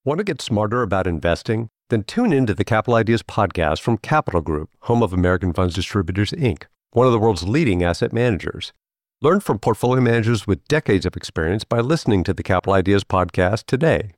Want 0.04 0.18
to 0.18 0.25
get 0.25 0.42
smarter 0.42 0.82
about 0.82 1.06
investing? 1.06 1.68
Then 1.88 2.02
tune 2.02 2.34
into 2.34 2.52
the 2.52 2.64
Capital 2.64 2.96
Ideas 2.96 3.22
podcast 3.22 3.80
from 3.80 3.96
Capital 3.96 4.42
Group, 4.42 4.68
home 4.80 5.02
of 5.02 5.14
American 5.14 5.54
Funds 5.54 5.75
Distributors, 5.75 6.32
Inc., 6.32 6.64
one 6.90 7.06
of 7.06 7.12
the 7.14 7.18
world's 7.18 7.44
leading 7.44 7.82
asset 7.82 8.12
managers. 8.12 8.75
Learn 9.22 9.40
from 9.40 9.58
portfolio 9.58 10.02
managers 10.02 10.46
with 10.46 10.68
decades 10.68 11.06
of 11.06 11.16
experience 11.16 11.64
by 11.64 11.80
listening 11.80 12.25
to 12.25 12.34
the 12.34 12.42
Capital 12.42 12.75
Ideas 12.75 13.04
podcast 13.04 13.64
today. 13.64 14.11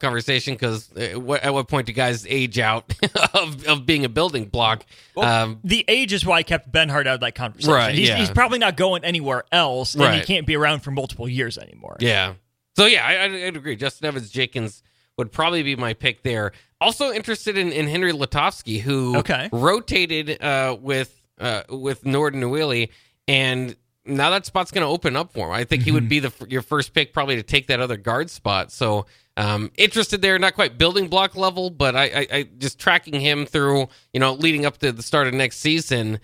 Conversation 0.00 0.54
because 0.54 0.90
uh, 0.96 1.32
at 1.34 1.52
what 1.54 1.68
point 1.68 1.86
do 1.86 1.92
guys 1.92 2.26
age 2.28 2.58
out 2.58 2.92
of, 3.34 3.66
of 3.66 3.86
being 3.86 4.04
a 4.04 4.08
building 4.08 4.46
block? 4.46 4.84
Well, 5.14 5.26
um, 5.44 5.60
the 5.62 5.84
age 5.88 6.12
is 6.12 6.24
why 6.24 6.38
I 6.38 6.42
kept 6.42 6.72
Benhart 6.72 7.06
out 7.06 7.14
of 7.14 7.20
that 7.20 7.34
conversation. 7.34 7.72
Right, 7.74 7.94
he's, 7.94 8.08
yeah. 8.08 8.16
he's 8.16 8.30
probably 8.30 8.58
not 8.58 8.76
going 8.76 9.04
anywhere 9.04 9.44
else, 9.52 9.94
and 9.94 10.02
Right. 10.02 10.20
he 10.20 10.24
can't 10.24 10.46
be 10.46 10.56
around 10.56 10.80
for 10.80 10.90
multiple 10.90 11.28
years 11.28 11.58
anymore. 11.58 11.96
Yeah. 12.00 12.34
So 12.76 12.86
yeah, 12.86 13.06
I, 13.06 13.24
I'd, 13.24 13.32
I'd 13.32 13.56
agree. 13.56 13.76
Justin 13.76 14.08
Evans 14.08 14.30
Jenkins 14.30 14.82
would 15.18 15.30
probably 15.32 15.62
be 15.62 15.76
my 15.76 15.92
pick 15.92 16.22
there. 16.22 16.52
Also 16.80 17.12
interested 17.12 17.58
in, 17.58 17.72
in 17.72 17.86
Henry 17.86 18.12
Lutovsky, 18.12 18.80
who 18.80 19.18
Okay. 19.18 19.48
rotated 19.52 20.42
uh, 20.42 20.76
with 20.80 21.20
uh, 21.38 21.62
with 21.68 22.04
Nouri 22.04 22.32
Nouili, 22.34 22.88
and 23.28 23.76
now 24.10 24.30
that 24.30 24.46
spot's 24.46 24.70
going 24.70 24.86
to 24.86 24.92
open 24.92 25.16
up 25.16 25.32
for 25.32 25.48
him. 25.48 25.52
I 25.52 25.64
think 25.64 25.82
he 25.82 25.92
would 25.92 26.08
be 26.08 26.18
the 26.20 26.32
your 26.48 26.62
first 26.62 26.92
pick 26.92 27.12
probably 27.12 27.36
to 27.36 27.42
take 27.42 27.68
that 27.68 27.80
other 27.80 27.96
guard 27.96 28.30
spot. 28.30 28.72
So 28.72 29.06
um, 29.36 29.70
interested 29.76 30.20
there, 30.20 30.38
not 30.38 30.54
quite 30.54 30.76
building 30.76 31.08
block 31.08 31.36
level, 31.36 31.70
but 31.70 31.96
I, 31.96 32.04
I, 32.04 32.26
I 32.32 32.42
just 32.58 32.78
tracking 32.78 33.20
him 33.20 33.46
through, 33.46 33.88
you 34.12 34.20
know, 34.20 34.34
leading 34.34 34.66
up 34.66 34.78
to 34.78 34.92
the 34.92 35.02
start 35.02 35.26
of 35.26 35.34
next 35.34 35.58
season. 35.58 36.20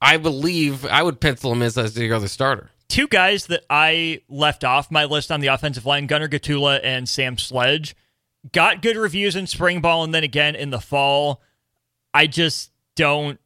I 0.00 0.16
believe 0.16 0.84
I 0.86 1.02
would 1.02 1.20
pencil 1.20 1.52
him 1.52 1.62
as, 1.62 1.76
as 1.76 1.94
the 1.94 2.10
other 2.12 2.28
starter. 2.28 2.70
Two 2.88 3.08
guys 3.08 3.46
that 3.46 3.64
I 3.68 4.20
left 4.28 4.64
off 4.64 4.90
my 4.90 5.04
list 5.04 5.32
on 5.32 5.40
the 5.40 5.48
offensive 5.48 5.86
line, 5.86 6.06
Gunnar 6.06 6.28
Gottula 6.28 6.80
and 6.82 7.08
Sam 7.08 7.38
Sledge, 7.38 7.96
got 8.52 8.82
good 8.82 8.96
reviews 8.96 9.36
in 9.36 9.46
spring 9.46 9.80
ball 9.80 10.04
and 10.04 10.14
then 10.14 10.24
again 10.24 10.54
in 10.54 10.70
the 10.70 10.80
fall. 10.80 11.42
I 12.12 12.26
just 12.26 12.70
don't 12.94 13.40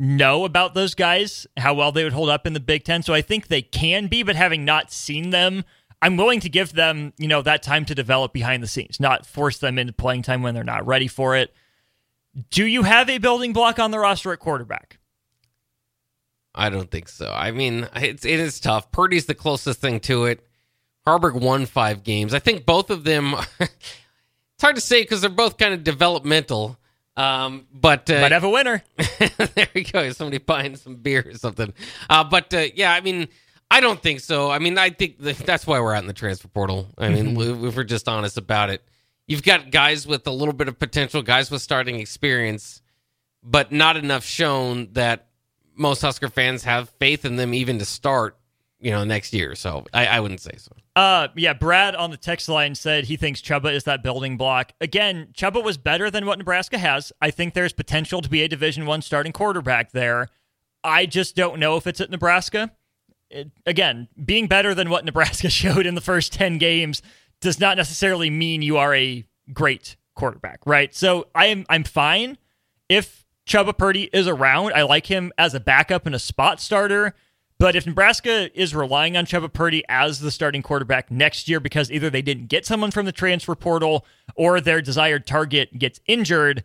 know 0.00 0.44
about 0.44 0.74
those 0.74 0.94
guys, 0.94 1.46
how 1.56 1.74
well 1.74 1.92
they 1.92 2.04
would 2.04 2.12
hold 2.12 2.28
up 2.28 2.46
in 2.46 2.52
the 2.52 2.60
Big 2.60 2.84
Ten. 2.84 3.02
So 3.02 3.14
I 3.14 3.22
think 3.22 3.48
they 3.48 3.62
can 3.62 4.06
be, 4.08 4.22
but 4.22 4.36
having 4.36 4.64
not 4.64 4.92
seen 4.92 5.30
them, 5.30 5.64
I'm 6.00 6.16
willing 6.16 6.40
to 6.40 6.48
give 6.48 6.72
them, 6.72 7.12
you 7.16 7.28
know, 7.28 7.42
that 7.42 7.62
time 7.62 7.84
to 7.84 7.94
develop 7.94 8.32
behind 8.32 8.62
the 8.62 8.66
scenes, 8.66 8.98
not 8.98 9.24
force 9.24 9.58
them 9.58 9.78
into 9.78 9.92
playing 9.92 10.22
time 10.22 10.42
when 10.42 10.54
they're 10.54 10.64
not 10.64 10.84
ready 10.86 11.06
for 11.06 11.36
it. 11.36 11.54
Do 12.50 12.66
you 12.66 12.82
have 12.82 13.08
a 13.08 13.18
building 13.18 13.52
block 13.52 13.78
on 13.78 13.90
the 13.90 13.98
roster 13.98 14.32
at 14.32 14.40
quarterback? 14.40 14.98
I 16.54 16.70
don't 16.70 16.90
think 16.90 17.08
so. 17.08 17.32
I 17.32 17.50
mean, 17.50 17.88
it's 17.94 18.24
it 18.24 18.40
is 18.40 18.60
tough. 18.60 18.90
Purdy's 18.90 19.26
the 19.26 19.34
closest 19.34 19.80
thing 19.80 20.00
to 20.00 20.24
it. 20.24 20.46
Haarberg 21.06 21.40
won 21.40 21.66
five 21.66 22.02
games. 22.02 22.34
I 22.34 22.38
think 22.38 22.66
both 22.66 22.90
of 22.90 23.04
them. 23.04 23.34
it's 23.60 24.60
hard 24.60 24.74
to 24.76 24.82
say 24.82 25.02
because 25.02 25.20
they're 25.20 25.30
both 25.30 25.56
kind 25.56 25.72
of 25.72 25.84
developmental. 25.84 26.78
Um, 27.16 27.66
but 27.72 28.10
uh, 28.10 28.20
Might 28.20 28.32
have 28.32 28.44
a 28.44 28.48
winner. 28.48 28.82
there 29.54 29.68
you 29.74 29.84
go. 29.84 30.10
Somebody 30.12 30.38
buying 30.38 30.76
some 30.76 30.96
beer 30.96 31.24
or 31.26 31.34
something. 31.34 31.72
Uh, 32.08 32.24
but 32.24 32.52
uh, 32.54 32.66
yeah, 32.74 32.92
I 32.92 33.00
mean, 33.00 33.28
I 33.70 33.80
don't 33.80 34.00
think 34.00 34.20
so. 34.20 34.50
I 34.50 34.58
mean, 34.58 34.78
I 34.78 34.90
think 34.90 35.18
that's 35.18 35.66
why 35.66 35.80
we're 35.80 35.94
out 35.94 36.02
in 36.02 36.06
the 36.06 36.12
transfer 36.12 36.48
portal. 36.48 36.88
I 36.98 37.08
mean, 37.08 37.38
if 37.64 37.76
we're 37.76 37.84
just 37.84 38.08
honest 38.08 38.38
about 38.38 38.70
it, 38.70 38.82
you've 39.26 39.42
got 39.42 39.70
guys 39.70 40.06
with 40.06 40.26
a 40.26 40.30
little 40.30 40.54
bit 40.54 40.68
of 40.68 40.78
potential, 40.78 41.22
guys 41.22 41.50
with 41.50 41.62
starting 41.62 42.00
experience, 42.00 42.82
but 43.42 43.72
not 43.72 43.96
enough 43.96 44.24
shown 44.24 44.88
that 44.92 45.28
most 45.74 46.02
Husker 46.02 46.28
fans 46.28 46.64
have 46.64 46.90
faith 46.98 47.24
in 47.24 47.36
them 47.36 47.54
even 47.54 47.78
to 47.78 47.84
start. 47.84 48.36
You 48.82 48.90
know, 48.90 49.04
next 49.04 49.32
year. 49.32 49.54
So 49.54 49.84
I, 49.94 50.06
I 50.06 50.20
wouldn't 50.20 50.40
say 50.40 50.56
so. 50.58 50.72
Uh, 50.96 51.28
yeah, 51.36 51.52
Brad 51.52 51.94
on 51.94 52.10
the 52.10 52.16
text 52.16 52.48
line 52.48 52.74
said 52.74 53.04
he 53.04 53.16
thinks 53.16 53.40
Chuba 53.40 53.72
is 53.72 53.84
that 53.84 54.02
building 54.02 54.36
block. 54.36 54.72
Again, 54.80 55.28
Chuba 55.34 55.62
was 55.62 55.78
better 55.78 56.10
than 56.10 56.26
what 56.26 56.36
Nebraska 56.38 56.78
has. 56.78 57.12
I 57.22 57.30
think 57.30 57.54
there's 57.54 57.72
potential 57.72 58.20
to 58.20 58.28
be 58.28 58.42
a 58.42 58.48
Division 58.48 58.84
One 58.84 59.00
starting 59.00 59.32
quarterback 59.32 59.92
there. 59.92 60.28
I 60.82 61.06
just 61.06 61.36
don't 61.36 61.60
know 61.60 61.76
if 61.76 61.86
it's 61.86 62.00
at 62.00 62.10
Nebraska. 62.10 62.72
It, 63.30 63.52
again, 63.64 64.08
being 64.22 64.48
better 64.48 64.74
than 64.74 64.90
what 64.90 65.04
Nebraska 65.06 65.48
showed 65.48 65.86
in 65.86 65.94
the 65.94 66.00
first 66.00 66.32
ten 66.32 66.58
games 66.58 67.02
does 67.40 67.60
not 67.60 67.76
necessarily 67.76 68.30
mean 68.30 68.62
you 68.62 68.78
are 68.78 68.94
a 68.94 69.24
great 69.52 69.96
quarterback, 70.14 70.60
right? 70.66 70.94
So 70.94 71.28
I'm 71.34 71.64
I'm 71.68 71.84
fine 71.84 72.36
if 72.88 73.24
Chuba 73.46 73.76
Purdy 73.76 74.10
is 74.12 74.28
around. 74.28 74.72
I 74.74 74.82
like 74.82 75.06
him 75.06 75.32
as 75.38 75.54
a 75.54 75.60
backup 75.60 76.06
and 76.06 76.14
a 76.14 76.18
spot 76.18 76.60
starter. 76.60 77.14
But 77.62 77.76
if 77.76 77.86
Nebraska 77.86 78.50
is 78.60 78.74
relying 78.74 79.16
on 79.16 79.24
Chuba 79.24 79.52
Purdy 79.52 79.84
as 79.88 80.18
the 80.18 80.32
starting 80.32 80.62
quarterback 80.62 81.12
next 81.12 81.48
year 81.48 81.60
because 81.60 81.92
either 81.92 82.10
they 82.10 82.20
didn't 82.20 82.48
get 82.48 82.66
someone 82.66 82.90
from 82.90 83.06
the 83.06 83.12
transfer 83.12 83.54
portal 83.54 84.04
or 84.34 84.60
their 84.60 84.82
desired 84.82 85.28
target 85.28 85.78
gets 85.78 86.00
injured, 86.08 86.64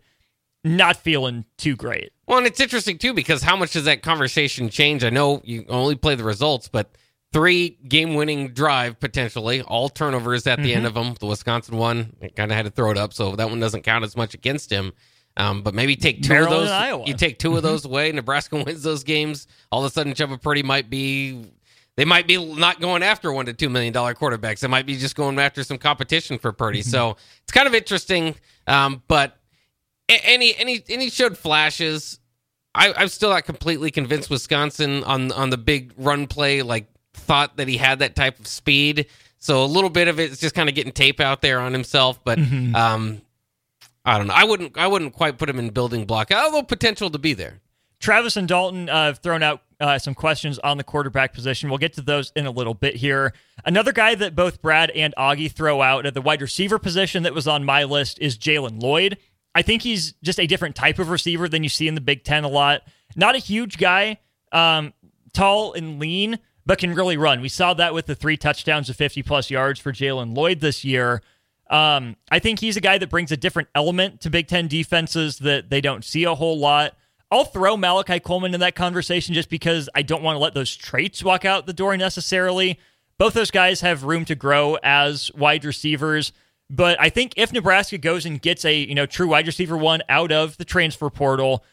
not 0.64 0.98
feeling 0.98 1.46
too 1.56 1.76
great. 1.76 2.14
Well, 2.26 2.40
and 2.40 2.48
it's 2.48 2.60
interesting 2.60 2.98
too 2.98 3.14
because 3.14 3.44
how 3.44 3.56
much 3.56 3.74
does 3.74 3.84
that 3.84 4.02
conversation 4.02 4.70
change? 4.70 5.04
I 5.04 5.12
know 5.12 5.40
you 5.44 5.66
only 5.70 5.94
play 5.94 6.16
the 6.16 6.24
results, 6.24 6.68
but 6.68 6.98
three 7.32 7.78
game-winning 7.88 8.54
drive 8.54 9.00
potentially, 9.00 9.62
all 9.62 9.90
turnovers 9.90 10.48
at 10.48 10.58
the 10.58 10.70
mm-hmm. 10.70 10.78
end 10.78 10.88
of 10.88 10.96
them. 10.96 11.14
The 11.20 11.28
Wisconsin 11.28 11.78
one, 11.78 12.16
kind 12.36 12.52
of 12.52 12.56
had 12.58 12.66
to 12.66 12.72
throw 12.72 12.90
it 12.90 12.98
up, 12.98 13.14
so 13.14 13.36
that 13.36 13.52
one 13.52 13.60
doesn't 13.60 13.84
count 13.84 14.04
as 14.04 14.18
much 14.18 14.34
against 14.34 14.72
him. 14.72 14.94
Um, 15.38 15.62
but 15.62 15.74
maybe 15.74 15.96
take 15.96 16.24
two 16.24 16.30
Maryland 16.30 16.54
of 16.56 16.62
those. 16.62 16.72
Iowa. 16.72 17.06
You 17.06 17.14
take 17.14 17.38
2 17.38 17.56
of 17.56 17.64
those 17.64 17.86
away. 17.86 18.12
Nebraska 18.12 18.62
wins 18.62 18.82
those 18.84 19.04
games. 19.04 19.48
All 19.72 19.86
of 19.86 19.90
a 19.90 19.94
sudden, 19.94 20.14
Chuba 20.14 20.42
Purdy 20.42 20.64
might 20.64 20.90
be. 20.90 21.46
They 21.96 22.06
might 22.06 22.28
be 22.28 22.44
not 22.56 22.80
going 22.80 23.02
after 23.02 23.32
one 23.32 23.48
to 23.48 23.54
two 23.54 23.70
million 23.70 23.92
dollar 23.94 24.14
quarterbacks. 24.14 24.60
They 24.60 24.68
might 24.68 24.86
be 24.86 24.98
just 24.98 25.16
going 25.16 25.40
after 25.40 25.64
some 25.64 25.78
competition 25.80 26.38
for 26.38 26.52
Purdy. 26.52 26.84
So 26.84 27.18
it's 27.42 27.52
kind 27.52 27.68
of 27.68 27.74
interesting. 27.74 28.36
Um, 28.68 29.02
but 29.08 29.38
any 30.08 30.56
any 30.58 30.84
any 30.90 31.10
showed 31.10 31.38
flashes. 31.38 32.20
I, 32.76 32.94
I'm 32.96 33.08
still 33.08 33.32
not 33.32 33.46
completely 33.46 33.90
convinced 33.90 34.30
Wisconsin 34.30 35.04
on 35.06 35.32
on 35.32 35.50
the 35.50 35.58
big 35.58 35.94
run 35.98 36.28
play. 36.28 36.62
Like 36.62 36.86
thought 37.16 37.58
that 37.58 37.68
he 37.68 37.78
had 37.78 38.00
that 38.00 38.16
type 38.16 38.40
of 38.40 38.48
speed. 38.48 39.08
So 39.40 39.64
a 39.64 39.66
little 39.66 39.90
bit 39.90 40.08
of 40.08 40.20
it 40.20 40.32
is 40.32 40.40
just 40.40 40.54
kind 40.56 40.70
of 40.70 40.76
getting 40.76 40.92
tape 40.92 41.20
out 41.20 41.42
there 41.42 41.60
on 41.60 41.74
himself. 41.74 42.24
But 42.24 42.38
um, 42.76 43.22
I 44.08 44.18
don't 44.18 44.28
know. 44.28 44.34
I 44.34 44.46
wouldn't 44.46 44.78
I 44.78 44.88
wouldn't 44.88 45.14
quite 45.14 45.38
put 45.38 45.50
him 45.50 45.60
in 45.60 45.70
building 45.70 46.06
block. 46.06 46.32
Although 46.32 46.64
potential 46.64 47.10
to 47.10 47.20
be 47.20 47.34
there. 47.34 47.60
Travis 48.00 48.38
and 48.38 48.48
Dalton 48.48 48.90
uh, 48.90 49.08
have 49.08 49.20
thrown 49.20 49.44
out 49.44 49.64
uh, 49.82 50.00
some 50.00 50.14
questions 50.14 50.60
on 50.60 50.78
the 50.78 50.84
quarterback 50.84 51.34
position. 51.34 51.68
We'll 51.68 51.78
get 51.78 51.94
to 51.94 52.02
those 52.02 52.32
in 52.36 52.46
a 52.46 52.52
little 52.52 52.74
bit 52.74 52.96
here. 52.96 53.34
Another 53.66 53.92
guy 53.92 54.16
that 54.16 54.34
both 54.34 54.62
Brad 54.62 54.92
and 54.92 55.14
Augie 55.18 55.52
throw 55.52 55.82
out 55.82 56.06
at 56.06 56.14
the 56.14 56.22
wide 56.22 56.42
receiver 56.42 56.80
position 56.80 57.24
that 57.24 57.34
was 57.34 57.48
on 57.48 57.66
my 57.66 57.84
list 57.84 58.18
is 58.20 58.38
Jaylen 58.38 58.82
Lloyd. 58.82 59.18
I 59.54 59.62
think 59.62 59.82
he's 59.82 60.14
just 60.24 60.40
a 60.40 60.48
different 60.48 60.76
type 60.76 61.00
of 61.00 61.10
receiver 61.10 61.50
than 61.50 61.64
you 61.64 61.70
see 61.70 61.88
in 61.88 61.96
the 61.96 62.02
Big 62.02 62.24
Ten 62.24 62.44
a 62.46 62.48
lot. 62.48 62.84
Not 63.16 63.36
a 63.36 63.40
huge 63.40 63.78
guy, 63.78 64.20
um, 64.52 64.94
tall 65.34 65.74
and 65.74 66.00
lean, 66.00 66.40
but 66.66 66.78
can 66.78 66.94
really 66.94 67.18
run. 67.18 67.42
We 67.42 67.50
saw 67.50 67.74
that 67.74 67.94
with 67.94 68.06
the 68.06 68.16
three 68.16 68.38
touchdowns 68.38 68.90
of 68.90 68.96
50 68.96 69.24
plus 69.24 69.50
yards 69.50 69.80
for 69.80 69.92
Jaylen 69.92 70.36
Lloyd 70.36 70.60
this 70.60 70.86
year. 70.86 71.22
Um, 71.70 72.16
I 72.32 72.40
think 72.40 72.60
he's 72.60 72.78
a 72.78 72.82
guy 72.82 72.98
that 72.98 73.10
brings 73.10 73.32
a 73.32 73.38
different 73.38 73.70
element 73.76 74.22
to 74.22 74.30
Big 74.30 74.48
Ten 74.48 74.68
defenses 74.68 75.40
that 75.40 75.70
they 75.70 75.82
don't 75.82 76.04
see 76.04 76.24
a 76.24 76.36
whole 76.36 76.58
lot. 76.58 76.96
I'll 77.30 77.46
throw 77.46 77.76
Malachi 77.76 78.20
Coleman 78.20 78.54
in 78.54 78.62
that 78.62 78.76
conversation 78.76 79.34
just 79.34 79.50
because 79.50 79.90
I 79.94 80.02
don't 80.02 80.24
want 80.24 80.36
to 80.36 80.40
let 80.40 80.54
those 80.54 80.76
traits 80.76 81.24
walk 81.24 81.44
out 81.44 81.66
the 81.66 81.74
door 81.74 81.98
necessarily. 81.98 82.80
Both 83.18 83.34
those 83.34 83.52
guys 83.52 83.82
have 83.82 84.04
room 84.04 84.24
to 84.26 84.36
grow 84.36 84.78
as 84.82 85.32
wide 85.34 85.66
receivers, 85.66 86.32
but 86.70 87.00
I 87.02 87.10
think 87.10 87.34
if 87.36 87.52
Nebraska 87.52 87.98
goes 87.98 88.26
and 88.26 88.42
gets 88.42 88.64
a 88.64 88.76
you 88.78 88.96
know 88.96 89.06
true 89.06 89.28
wide 89.28 89.48
receiver 89.48 89.76
one 89.76 90.02
out 90.08 90.32
of 90.32 90.58
the 90.58 90.66
transfer 90.66 91.10
portal 91.10 91.64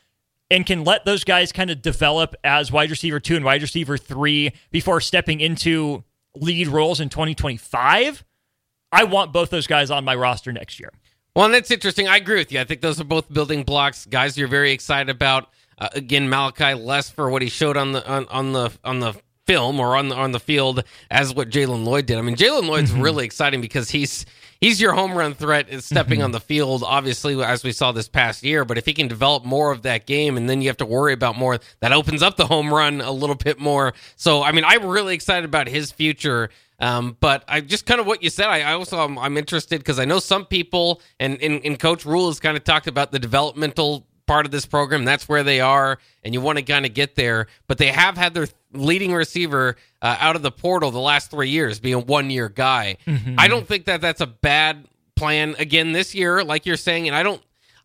and 0.51 0.67
can 0.67 0.85
let 0.85 1.05
those 1.05 1.25
guys 1.25 1.53
kind 1.53 1.71
of 1.71 1.83
develop 1.83 2.35
as 2.45 2.73
wide 2.73 2.91
receiver 2.91 3.21
two 3.21 3.37
and 3.37 3.45
wide 3.45 3.63
receiver 3.63 3.97
three 3.97 4.53
before 4.71 5.01
stepping 5.01 5.41
into 5.41 6.05
lead 6.35 6.69
roles 6.69 7.01
in 7.01 7.09
2025, 7.09 8.25
I 8.95 9.05
want 9.05 9.33
both 9.33 9.51
those 9.51 9.67
guys 9.67 9.91
on 9.91 10.05
my 10.05 10.15
roster 10.15 10.53
next 10.53 10.79
year. 10.81 10.91
Well, 11.35 11.47
and 11.47 11.55
that's 11.55 11.71
interesting. 11.71 12.07
I 12.07 12.17
agree 12.17 12.37
with 12.37 12.53
you. 12.53 12.61
I 12.61 12.65
think 12.65 12.81
those 12.81 13.01
are 13.01 13.05
both 13.05 13.33
building 13.33 13.65
blocks, 13.65 14.07
guys. 14.07 14.39
You're 14.39 14.49
very 14.49 14.73
excited 14.73 15.11
about. 15.11 15.49
Uh, 15.77 15.89
again, 15.93 16.29
Malachi 16.29 16.75
less 16.75 17.11
for 17.11 17.29
what 17.29 17.43
he 17.43 17.49
showed 17.49 17.77
on 17.77 17.93
the 17.93 18.09
on, 18.09 18.29
on 18.29 18.53
the 18.53 18.71
on 18.85 19.01
the 19.01 19.15
film 19.47 19.79
or 19.79 19.97
on 19.97 20.09
the 20.09 20.15
on 20.15 20.33
the 20.33 20.41
field 20.41 20.85
as 21.11 21.35
what 21.35 21.51
Jaylen 21.51 21.85
Lloyd 21.85 22.07
did. 22.07 22.19
I 22.19 22.23
mean, 22.23 22.37
Jaylen 22.37 22.67
Lloyd's 22.67 22.93
really 22.93 23.25
exciting 23.25 23.61
because 23.61 23.91
he's 23.91 24.25
he's 24.61 24.81
your 24.81 24.93
home 24.93 25.17
run 25.17 25.35
threat 25.35 25.69
is 25.69 25.85
stepping 25.85 26.23
on 26.23 26.31
the 26.31 26.41
field. 26.41 26.83
Obviously, 26.85 27.43
as 27.43 27.65
we 27.65 27.73
saw 27.73 27.93
this 27.93 28.09
past 28.09 28.43
year, 28.43 28.65
but 28.65 28.79
if 28.79 28.87
he 28.87 28.95
can 28.95 29.09
develop 29.09 29.45
more 29.45 29.73
of 29.73 29.83
that 29.83 30.07
game, 30.07 30.37
and 30.37 30.49
then 30.49 30.63
you 30.63 30.69
have 30.69 30.77
to 30.79 30.87
worry 30.87 31.13
about 31.13 31.37
more, 31.37 31.59
that 31.81 31.93
opens 31.93 32.23
up 32.23 32.37
the 32.37 32.47
home 32.47 32.73
run 32.73 33.01
a 33.01 33.13
little 33.13 33.37
bit 33.37 33.59
more. 33.59 33.93
So, 34.17 34.43
I 34.43 34.53
mean, 34.53 34.65
I'm 34.65 34.87
really 34.87 35.15
excited 35.15 35.45
about 35.45 35.69
his 35.69 35.91
future. 35.91 36.51
Um, 36.81 37.17
but 37.21 37.45
I 37.47 37.61
just 37.61 37.87
kind 37.87 38.01
of 38.01 38.07
what 38.07 38.23
you 38.23 38.31
said. 38.31 38.47
I, 38.47 38.61
I 38.61 38.73
also 38.73 38.99
I'm, 38.99 39.19
I'm 39.19 39.37
interested 39.37 39.79
because 39.79 39.99
I 39.99 40.05
know 40.05 40.19
some 40.19 40.45
people 40.45 41.01
and, 41.21 41.41
and 41.41 41.65
and 41.65 41.79
Coach 41.79 42.05
Rhule 42.05 42.27
has 42.27 42.41
kind 42.41 42.57
of 42.57 42.65
talked 42.65 42.87
about 42.87 43.13
the 43.13 43.19
developmental 43.19 44.07
part 44.27 44.47
of 44.47 44.53
this 44.53 44.67
program. 44.67 45.05
That's 45.05 45.29
where 45.29 45.43
they 45.43 45.61
are, 45.61 45.99
and 46.25 46.35
you 46.35 46.41
want 46.41 46.59
to 46.59 46.65
kind 46.65 46.85
of 46.85 46.95
get 46.95 47.15
there. 47.15 47.47
But 47.67 47.79
they 47.79 47.89
have 47.89 48.17
had 48.17 48.35
their 48.35 48.49
leading 48.73 49.15
receiver 49.15 49.77
uh, 50.03 50.17
out 50.19 50.37
of 50.37 50.43
the 50.43 50.51
portal 50.51 50.91
the 50.91 50.99
last 50.99 51.31
three 51.31 51.51
years, 51.51 51.79
being 51.79 51.95
a 51.95 51.99
one 52.01 52.31
year 52.31 52.49
guy. 52.49 52.97
I 53.39 53.49
don't 53.49 53.67
think 53.67 53.85
that 53.85 54.01
that's 54.01 54.21
a 54.21 54.27
bad 54.27 54.87
plan 55.15 55.55
again 55.59 55.93
this 55.93 56.15
year, 56.15 56.43
like 56.43 56.67
you're 56.67 56.77
saying, 56.77 57.07
and 57.07 57.17
I 57.17 57.23
don't. 57.23 57.43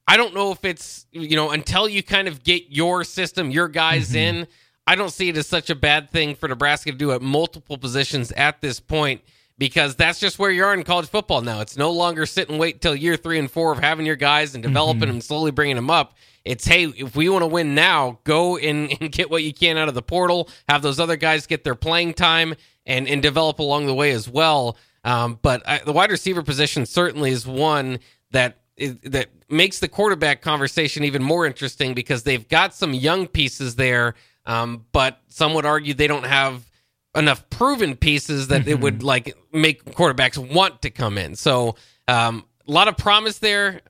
I 0.07 0.17
don't 0.17 0.33
know 0.33 0.51
if 0.51 0.65
it's, 0.65 1.05
you 1.11 1.35
know, 1.35 1.51
until 1.51 1.87
you 1.87 2.01
kind 2.01 2.27
of 2.27 2.43
get 2.43 2.71
your 2.71 3.03
system, 3.03 3.51
your 3.51 3.67
guys 3.67 4.07
mm-hmm. 4.07 4.39
in, 4.39 4.47
I 4.89 4.95
don't 4.95 5.11
see 5.11 5.29
it 5.29 5.37
as 5.37 5.45
such 5.45 5.69
a 5.69 5.75
bad 5.75 6.09
thing 6.09 6.33
for 6.33 6.49
Nebraska 6.49 6.91
to 6.91 6.97
do 6.97 7.11
at 7.11 7.21
multiple 7.21 7.77
positions 7.77 8.31
at 8.31 8.59
this 8.59 8.79
point 8.79 9.21
because 9.59 9.95
that's 9.95 10.19
just 10.19 10.39
where 10.39 10.49
you 10.49 10.63
are 10.63 10.73
in 10.73 10.81
college 10.81 11.07
football 11.07 11.41
now. 11.41 11.61
It's 11.61 11.77
no 11.77 11.91
longer 11.91 12.25
sit 12.25 12.49
and 12.49 12.57
wait 12.57 12.81
till 12.81 12.95
year 12.95 13.15
three 13.15 13.37
and 13.37 13.51
four 13.51 13.71
of 13.71 13.77
having 13.77 14.07
your 14.07 14.15
guys 14.15 14.55
and 14.55 14.63
developing 14.63 15.01
mm-hmm. 15.01 15.11
them, 15.11 15.21
slowly 15.21 15.51
bringing 15.51 15.75
them 15.75 15.91
up. 15.91 16.15
It's 16.43 16.65
hey, 16.65 16.85
if 16.85 17.15
we 17.15 17.29
want 17.29 17.43
to 17.43 17.47
win 17.47 17.75
now, 17.75 18.17
go 18.23 18.57
and, 18.57 18.91
and, 18.99 19.11
get 19.11 19.29
what 19.29 19.43
you 19.43 19.53
can 19.53 19.77
out 19.77 19.89
of 19.89 19.93
the 19.93 20.01
portal. 20.01 20.49
Have 20.67 20.81
those 20.81 20.99
other 20.99 21.17
guys 21.17 21.45
get 21.45 21.63
their 21.63 21.75
playing 21.75 22.15
time 22.15 22.55
and 22.87 23.07
and 23.07 23.21
develop 23.21 23.59
along 23.59 23.85
the 23.85 23.93
way 23.93 24.09
as 24.09 24.27
well. 24.27 24.75
Um, 25.03 25.37
but 25.39 25.61
I, 25.69 25.77
the 25.85 25.93
wide 25.93 26.09
receiver 26.09 26.41
position 26.41 26.87
certainly 26.87 27.29
is 27.29 27.45
one 27.45 27.99
that 28.31 28.57
is, 28.75 28.95
that 29.01 29.27
makes 29.49 29.79
the 29.79 29.87
quarterback 29.87 30.41
conversation 30.41 31.03
even 31.03 31.21
more 31.21 31.45
interesting 31.45 31.93
because 31.93 32.23
they've 32.23 32.47
got 32.47 32.73
some 32.73 32.93
young 32.93 33.27
pieces 33.27 33.75
there, 33.75 34.15
um, 34.49 34.85
but 34.91 35.21
some 35.27 35.53
would 35.53 35.65
argue 35.65 35.93
they 35.93 36.07
don't 36.07 36.25
have 36.25 36.67
enough 37.15 37.47
proven 37.51 37.95
pieces 37.95 38.47
that 38.47 38.61
mm-hmm. 38.61 38.69
it 38.71 38.79
would 38.81 39.03
like 39.03 39.37
make 39.53 39.85
quarterbacks 39.85 40.37
want 40.37 40.81
to 40.81 40.89
come 40.89 41.19
in. 41.19 41.35
So 41.35 41.75
um, 42.07 42.43
a 42.67 42.71
lot 42.71 42.87
of 42.87 42.97
promise 42.97 43.37
there, 43.37 43.81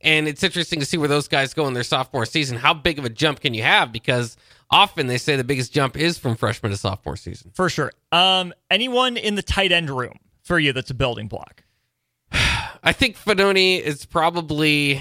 and 0.00 0.26
it's 0.26 0.42
interesting 0.42 0.80
to 0.80 0.86
see 0.86 0.96
where 0.96 1.06
those 1.08 1.28
guys 1.28 1.54
go 1.54 1.68
in 1.68 1.74
their 1.74 1.84
sophomore 1.84 2.26
season. 2.26 2.56
How 2.56 2.74
big 2.74 2.98
of 2.98 3.04
a 3.04 3.08
jump 3.08 3.38
can 3.38 3.54
you 3.54 3.62
have? 3.62 3.92
Because 3.92 4.36
often 4.72 5.06
they 5.06 5.18
say 5.18 5.36
the 5.36 5.44
biggest 5.44 5.72
jump 5.72 5.96
is 5.96 6.18
from 6.18 6.34
freshman 6.34 6.72
to 6.72 6.76
sophomore 6.76 7.16
season. 7.16 7.52
For 7.54 7.70
sure. 7.70 7.92
Um, 8.10 8.52
anyone 8.72 9.16
in 9.16 9.36
the 9.36 9.42
tight 9.42 9.70
end 9.70 9.88
room 9.88 10.18
for 10.42 10.58
you 10.58 10.72
that's 10.72 10.90
a 10.90 10.94
building 10.94 11.28
block? 11.28 11.62
I 12.32 12.92
think 12.92 13.16
Fidone 13.16 13.80
is 13.80 14.04
probably 14.04 15.00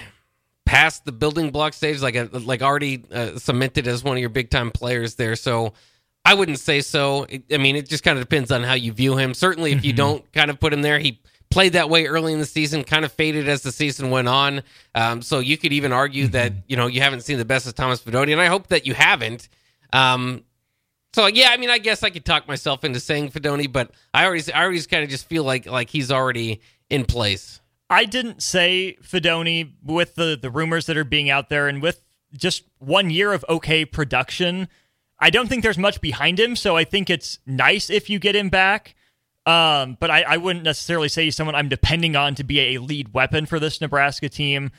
past 0.67 1.05
the 1.05 1.11
building 1.13 1.49
block 1.49 1.73
stage, 1.73 2.01
like 2.01 2.15
a, 2.15 2.29
like 2.31 2.61
already 2.61 3.03
uh, 3.11 3.37
cemented 3.37 3.87
as 3.87 4.03
one 4.03 4.17
of 4.17 4.19
your 4.19 4.29
big 4.29 4.49
time 4.49 4.69
players 4.69 5.15
there. 5.15 5.35
So 5.37 5.73
I 6.25 6.33
wouldn't 6.33 6.59
say 6.59 6.81
so. 6.81 7.25
I 7.51 7.57
mean, 7.57 7.77
it 7.77 7.87
just 7.87 8.03
kind 8.03 8.19
of 8.19 8.23
depends 8.23 8.51
on 8.51 8.63
how 8.63 8.73
you 8.73 8.91
view 8.91 9.15
him. 9.15 9.33
Certainly, 9.33 9.71
if 9.71 9.85
you 9.85 9.93
mm-hmm. 9.93 9.97
don't 9.97 10.33
kind 10.33 10.51
of 10.51 10.59
put 10.59 10.73
him 10.73 10.81
there, 10.81 10.99
he 10.99 11.21
played 11.49 11.73
that 11.73 11.89
way 11.89 12.05
early 12.05 12.33
in 12.33 12.39
the 12.39 12.45
season, 12.45 12.83
kind 12.83 13.05
of 13.05 13.13
faded 13.13 13.47
as 13.47 13.61
the 13.63 13.71
season 13.71 14.09
went 14.09 14.27
on. 14.27 14.61
Um, 14.93 15.21
so 15.21 15.39
you 15.39 15.57
could 15.57 15.71
even 15.71 15.93
argue 15.93 16.25
mm-hmm. 16.25 16.33
that 16.33 16.53
you 16.67 16.75
know 16.75 16.87
you 16.87 16.99
haven't 16.99 17.21
seen 17.21 17.37
the 17.37 17.45
best 17.45 17.65
of 17.65 17.75
Thomas 17.75 18.01
Fidone, 18.01 18.31
and 18.33 18.41
I 18.41 18.47
hope 18.47 18.67
that 18.67 18.85
you 18.85 18.93
haven't. 18.93 19.47
Um, 19.93 20.43
so 21.13 21.27
yeah, 21.27 21.49
I 21.51 21.57
mean, 21.57 21.69
I 21.69 21.77
guess 21.77 22.03
I 22.03 22.09
could 22.09 22.25
talk 22.25 22.45
myself 22.45 22.83
into 22.83 22.99
saying 22.99 23.31
Fidone, 23.31 23.71
but 23.71 23.91
I 24.13 24.25
already, 24.25 24.51
I 24.51 24.63
already 24.63 24.81
kind 24.83 25.03
of 25.05 25.09
just 25.09 25.29
feel 25.29 25.45
like 25.45 25.65
like 25.65 25.89
he's 25.89 26.11
already 26.11 26.59
in 26.89 27.05
place. 27.05 27.61
I 27.89 28.05
didn't 28.05 28.43
say 28.43 28.97
Fidone 29.01 29.73
with 29.83 30.15
the 30.15 30.37
the 30.39 30.51
rumors 30.51 30.85
that 30.87 30.97
are 30.97 31.03
being 31.03 31.29
out 31.29 31.49
there 31.49 31.67
and 31.67 31.81
with 31.81 32.01
just 32.35 32.63
one 32.79 33.09
year 33.09 33.33
of 33.33 33.45
okay 33.47 33.85
production. 33.85 34.67
I 35.19 35.29
don't 35.29 35.47
think 35.47 35.63
there's 35.63 35.77
much 35.77 36.01
behind 36.01 36.39
him, 36.39 36.55
so 36.55 36.77
I 36.77 36.83
think 36.83 37.09
it's 37.09 37.39
nice 37.45 37.89
if 37.89 38.09
you 38.09 38.19
get 38.19 38.35
him 38.35 38.49
back. 38.49 38.95
Um, 39.45 39.97
but 39.99 40.11
I, 40.11 40.23
I 40.23 40.37
wouldn't 40.37 40.65
necessarily 40.65 41.07
say 41.07 41.23
he's 41.23 41.35
someone 41.35 41.55
I'm 41.55 41.69
depending 41.69 42.15
on 42.15 42.35
to 42.35 42.43
be 42.43 42.59
a 42.59 42.77
lead 42.79 43.13
weapon 43.13 43.45
for 43.45 43.59
this 43.59 43.79
Nebraska 43.79 44.27
team. 44.27 44.71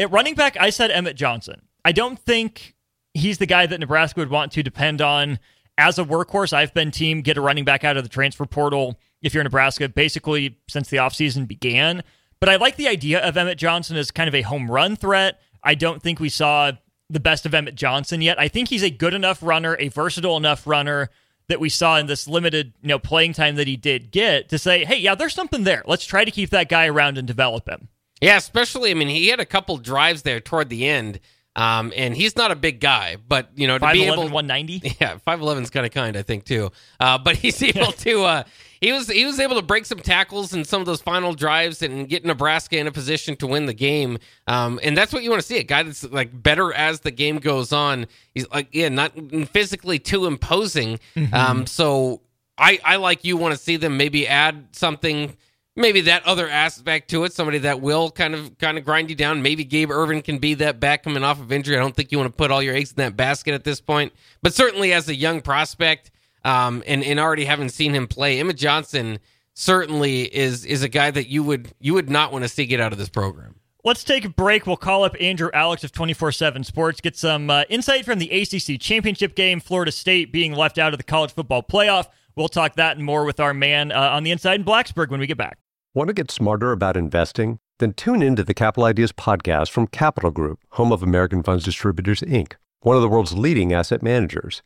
At 0.00 0.10
running 0.10 0.34
back, 0.34 0.56
I 0.58 0.70
said 0.70 0.90
Emmett 0.90 1.16
Johnson. 1.16 1.62
I 1.84 1.92
don't 1.92 2.18
think 2.18 2.74
he's 3.14 3.38
the 3.38 3.46
guy 3.46 3.66
that 3.66 3.78
Nebraska 3.78 4.20
would 4.20 4.30
want 4.30 4.50
to 4.52 4.62
depend 4.64 5.00
on 5.00 5.38
as 5.78 5.98
a 5.98 6.04
workhorse. 6.04 6.52
I've 6.52 6.74
been 6.74 6.90
team 6.90 7.22
get 7.22 7.36
a 7.36 7.40
running 7.40 7.64
back 7.64 7.84
out 7.84 7.96
of 7.96 8.02
the 8.02 8.08
transfer 8.08 8.46
portal 8.46 8.98
if 9.22 9.32
you're 9.32 9.44
Nebraska, 9.44 9.88
basically 9.88 10.58
since 10.68 10.88
the 10.88 10.98
offseason 10.98 11.46
began. 11.46 12.02
But 12.40 12.48
I 12.48 12.56
like 12.56 12.76
the 12.76 12.88
idea 12.88 13.20
of 13.20 13.36
Emmett 13.36 13.58
Johnson 13.58 13.96
as 13.96 14.10
kind 14.10 14.28
of 14.28 14.34
a 14.34 14.42
home 14.42 14.70
run 14.70 14.96
threat. 14.96 15.40
I 15.62 15.74
don't 15.74 16.02
think 16.02 16.20
we 16.20 16.28
saw 16.28 16.72
the 17.08 17.20
best 17.20 17.46
of 17.46 17.54
Emmett 17.54 17.74
Johnson 17.74 18.20
yet. 18.20 18.38
I 18.38 18.48
think 18.48 18.68
he's 18.68 18.82
a 18.82 18.90
good 18.90 19.14
enough 19.14 19.42
runner, 19.42 19.76
a 19.78 19.88
versatile 19.88 20.36
enough 20.36 20.66
runner 20.66 21.10
that 21.48 21.60
we 21.60 21.68
saw 21.68 21.96
in 21.96 22.06
this 22.06 22.26
limited, 22.26 22.72
you 22.82 22.88
know, 22.88 22.98
playing 22.98 23.32
time 23.32 23.54
that 23.56 23.66
he 23.68 23.76
did 23.76 24.10
get 24.10 24.48
to 24.48 24.58
say, 24.58 24.84
"Hey, 24.84 24.96
yeah, 24.96 25.14
there's 25.14 25.34
something 25.34 25.64
there. 25.64 25.82
Let's 25.86 26.04
try 26.04 26.24
to 26.24 26.30
keep 26.30 26.50
that 26.50 26.68
guy 26.68 26.86
around 26.86 27.18
and 27.18 27.26
develop 27.26 27.68
him." 27.68 27.88
Yeah, 28.20 28.36
especially 28.36 28.90
I 28.90 28.94
mean, 28.94 29.08
he 29.08 29.28
had 29.28 29.40
a 29.40 29.46
couple 29.46 29.76
drives 29.78 30.22
there 30.22 30.40
toward 30.40 30.68
the 30.68 30.86
end. 30.86 31.20
Um, 31.54 31.90
and 31.96 32.14
he's 32.14 32.36
not 32.36 32.50
a 32.50 32.54
big 32.54 32.80
guy, 32.80 33.16
but 33.26 33.48
you 33.54 33.66
know, 33.66 33.78
to 33.78 33.84
5'11", 33.84 33.92
be 33.94 34.04
able 34.04 34.28
190. 34.28 34.96
Yeah, 35.00 35.16
five 35.24 35.40
eleven 35.40 35.62
is 35.64 35.70
kind 35.70 35.86
of 35.86 35.92
kind, 35.92 36.14
I 36.16 36.22
think 36.22 36.44
too. 36.44 36.70
Uh, 37.00 37.16
but 37.16 37.36
he's 37.36 37.62
able 37.62 37.92
to 37.92 38.24
uh, 38.24 38.44
he 38.80 38.92
was 38.92 39.08
he 39.08 39.24
was 39.24 39.40
able 39.40 39.56
to 39.56 39.62
break 39.62 39.86
some 39.86 39.98
tackles 39.98 40.52
in 40.52 40.64
some 40.64 40.80
of 40.80 40.86
those 40.86 41.00
final 41.00 41.32
drives 41.32 41.82
and 41.82 42.08
get 42.08 42.24
Nebraska 42.24 42.78
in 42.78 42.86
a 42.86 42.92
position 42.92 43.36
to 43.36 43.46
win 43.46 43.66
the 43.66 43.74
game. 43.74 44.18
Um, 44.46 44.78
and 44.82 44.96
that's 44.96 45.12
what 45.12 45.22
you 45.22 45.30
want 45.30 45.40
to 45.42 45.46
see 45.46 45.58
a 45.58 45.62
guy 45.62 45.82
that's 45.82 46.04
like 46.04 46.42
better 46.42 46.72
as 46.72 47.00
the 47.00 47.10
game 47.10 47.38
goes 47.38 47.72
on. 47.72 48.06
He's 48.34 48.48
like 48.50 48.68
yeah, 48.72 48.88
not 48.88 49.12
physically 49.48 49.98
too 49.98 50.26
imposing. 50.26 51.00
Mm-hmm. 51.14 51.34
Um, 51.34 51.66
so 51.66 52.20
I 52.58 52.78
I 52.84 52.96
like 52.96 53.24
you 53.24 53.36
want 53.36 53.54
to 53.54 53.60
see 53.60 53.76
them 53.76 53.96
maybe 53.96 54.26
add 54.26 54.68
something. 54.72 55.36
Maybe 55.78 56.00
that 56.02 56.26
other 56.26 56.48
aspect 56.48 57.10
to 57.10 57.24
it, 57.24 57.34
somebody 57.34 57.58
that 57.58 57.82
will 57.82 58.10
kind 58.10 58.34
of 58.34 58.56
kind 58.56 58.78
of 58.78 58.84
grind 58.84 59.10
you 59.10 59.16
down. 59.16 59.42
Maybe 59.42 59.62
Gabe 59.62 59.90
Ervin 59.90 60.22
can 60.22 60.38
be 60.38 60.54
that 60.54 60.80
back 60.80 61.02
coming 61.02 61.22
off 61.22 61.38
of 61.38 61.52
injury. 61.52 61.76
I 61.76 61.80
don't 61.80 61.94
think 61.94 62.12
you 62.12 62.18
want 62.18 62.32
to 62.32 62.36
put 62.36 62.50
all 62.50 62.62
your 62.62 62.74
eggs 62.74 62.90
in 62.92 62.96
that 62.96 63.14
basket 63.14 63.52
at 63.52 63.64
this 63.64 63.80
point, 63.80 64.12
but 64.42 64.54
certainly 64.54 64.94
as 64.94 65.08
a 65.10 65.14
young 65.14 65.42
prospect, 65.42 66.10
um, 66.46 66.82
and 66.86 67.02
and 67.02 67.18
already 67.18 67.44
having 67.44 67.68
seen 67.68 67.92
him 67.94 68.06
play, 68.06 68.38
Emmett 68.38 68.56
Johnson 68.56 69.18
certainly 69.54 70.22
is 70.34 70.64
is 70.64 70.82
a 70.82 70.88
guy 70.88 71.10
that 71.10 71.28
you 71.28 71.42
would 71.42 71.72
you 71.80 71.94
would 71.94 72.08
not 72.08 72.32
want 72.32 72.44
to 72.44 72.48
see 72.48 72.64
get 72.66 72.80
out 72.80 72.92
of 72.92 72.98
this 72.98 73.08
program. 73.08 73.56
Let's 73.84 74.04
take 74.04 74.24
a 74.24 74.28
break. 74.28 74.66
We'll 74.66 74.76
call 74.76 75.04
up 75.04 75.14
Andrew 75.20 75.50
Alex 75.54 75.84
of 75.84 75.92
24 75.92 76.32
7 76.32 76.64
Sports, 76.64 77.00
get 77.00 77.16
some 77.16 77.50
uh, 77.50 77.64
insight 77.68 78.04
from 78.04 78.18
the 78.18 78.30
ACC 78.30 78.80
championship 78.80 79.36
game, 79.36 79.60
Florida 79.60 79.92
State 79.92 80.32
being 80.32 80.52
left 80.52 80.78
out 80.78 80.92
of 80.92 80.98
the 80.98 81.04
college 81.04 81.32
football 81.32 81.62
playoff. 81.62 82.06
We'll 82.36 82.48
talk 82.48 82.76
that 82.76 82.96
and 82.96 83.06
more 83.06 83.24
with 83.24 83.40
our 83.40 83.54
man 83.54 83.92
uh, 83.92 84.10
on 84.10 84.22
the 84.22 84.30
inside 84.30 84.60
in 84.60 84.66
Blacksburg 84.66 85.10
when 85.10 85.20
we 85.20 85.26
get 85.26 85.38
back. 85.38 85.58
Want 85.94 86.08
to 86.08 86.14
get 86.14 86.30
smarter 86.30 86.72
about 86.72 86.96
investing? 86.96 87.58
Then 87.78 87.92
tune 87.92 88.22
into 88.22 88.44
the 88.44 88.54
Capital 88.54 88.84
Ideas 88.84 89.12
podcast 89.12 89.70
from 89.70 89.86
Capital 89.86 90.30
Group, 90.30 90.60
home 90.70 90.92
of 90.92 91.02
American 91.02 91.42
Funds 91.42 91.64
Distributors, 91.64 92.20
Inc., 92.20 92.54
one 92.80 92.96
of 92.96 93.02
the 93.02 93.08
world's 93.08 93.34
leading 93.34 93.72
asset 93.72 94.02
managers. 94.02 94.62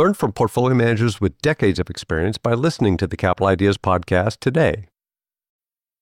Learn 0.00 0.14
from 0.14 0.32
portfolio 0.32 0.74
managers 0.74 1.20
with 1.20 1.42
decades 1.42 1.78
of 1.78 1.90
experience 1.90 2.38
by 2.38 2.54
listening 2.54 2.96
to 2.96 3.06
the 3.06 3.18
Capital 3.18 3.48
Ideas 3.48 3.76
podcast 3.76 4.38
today. 4.40 4.89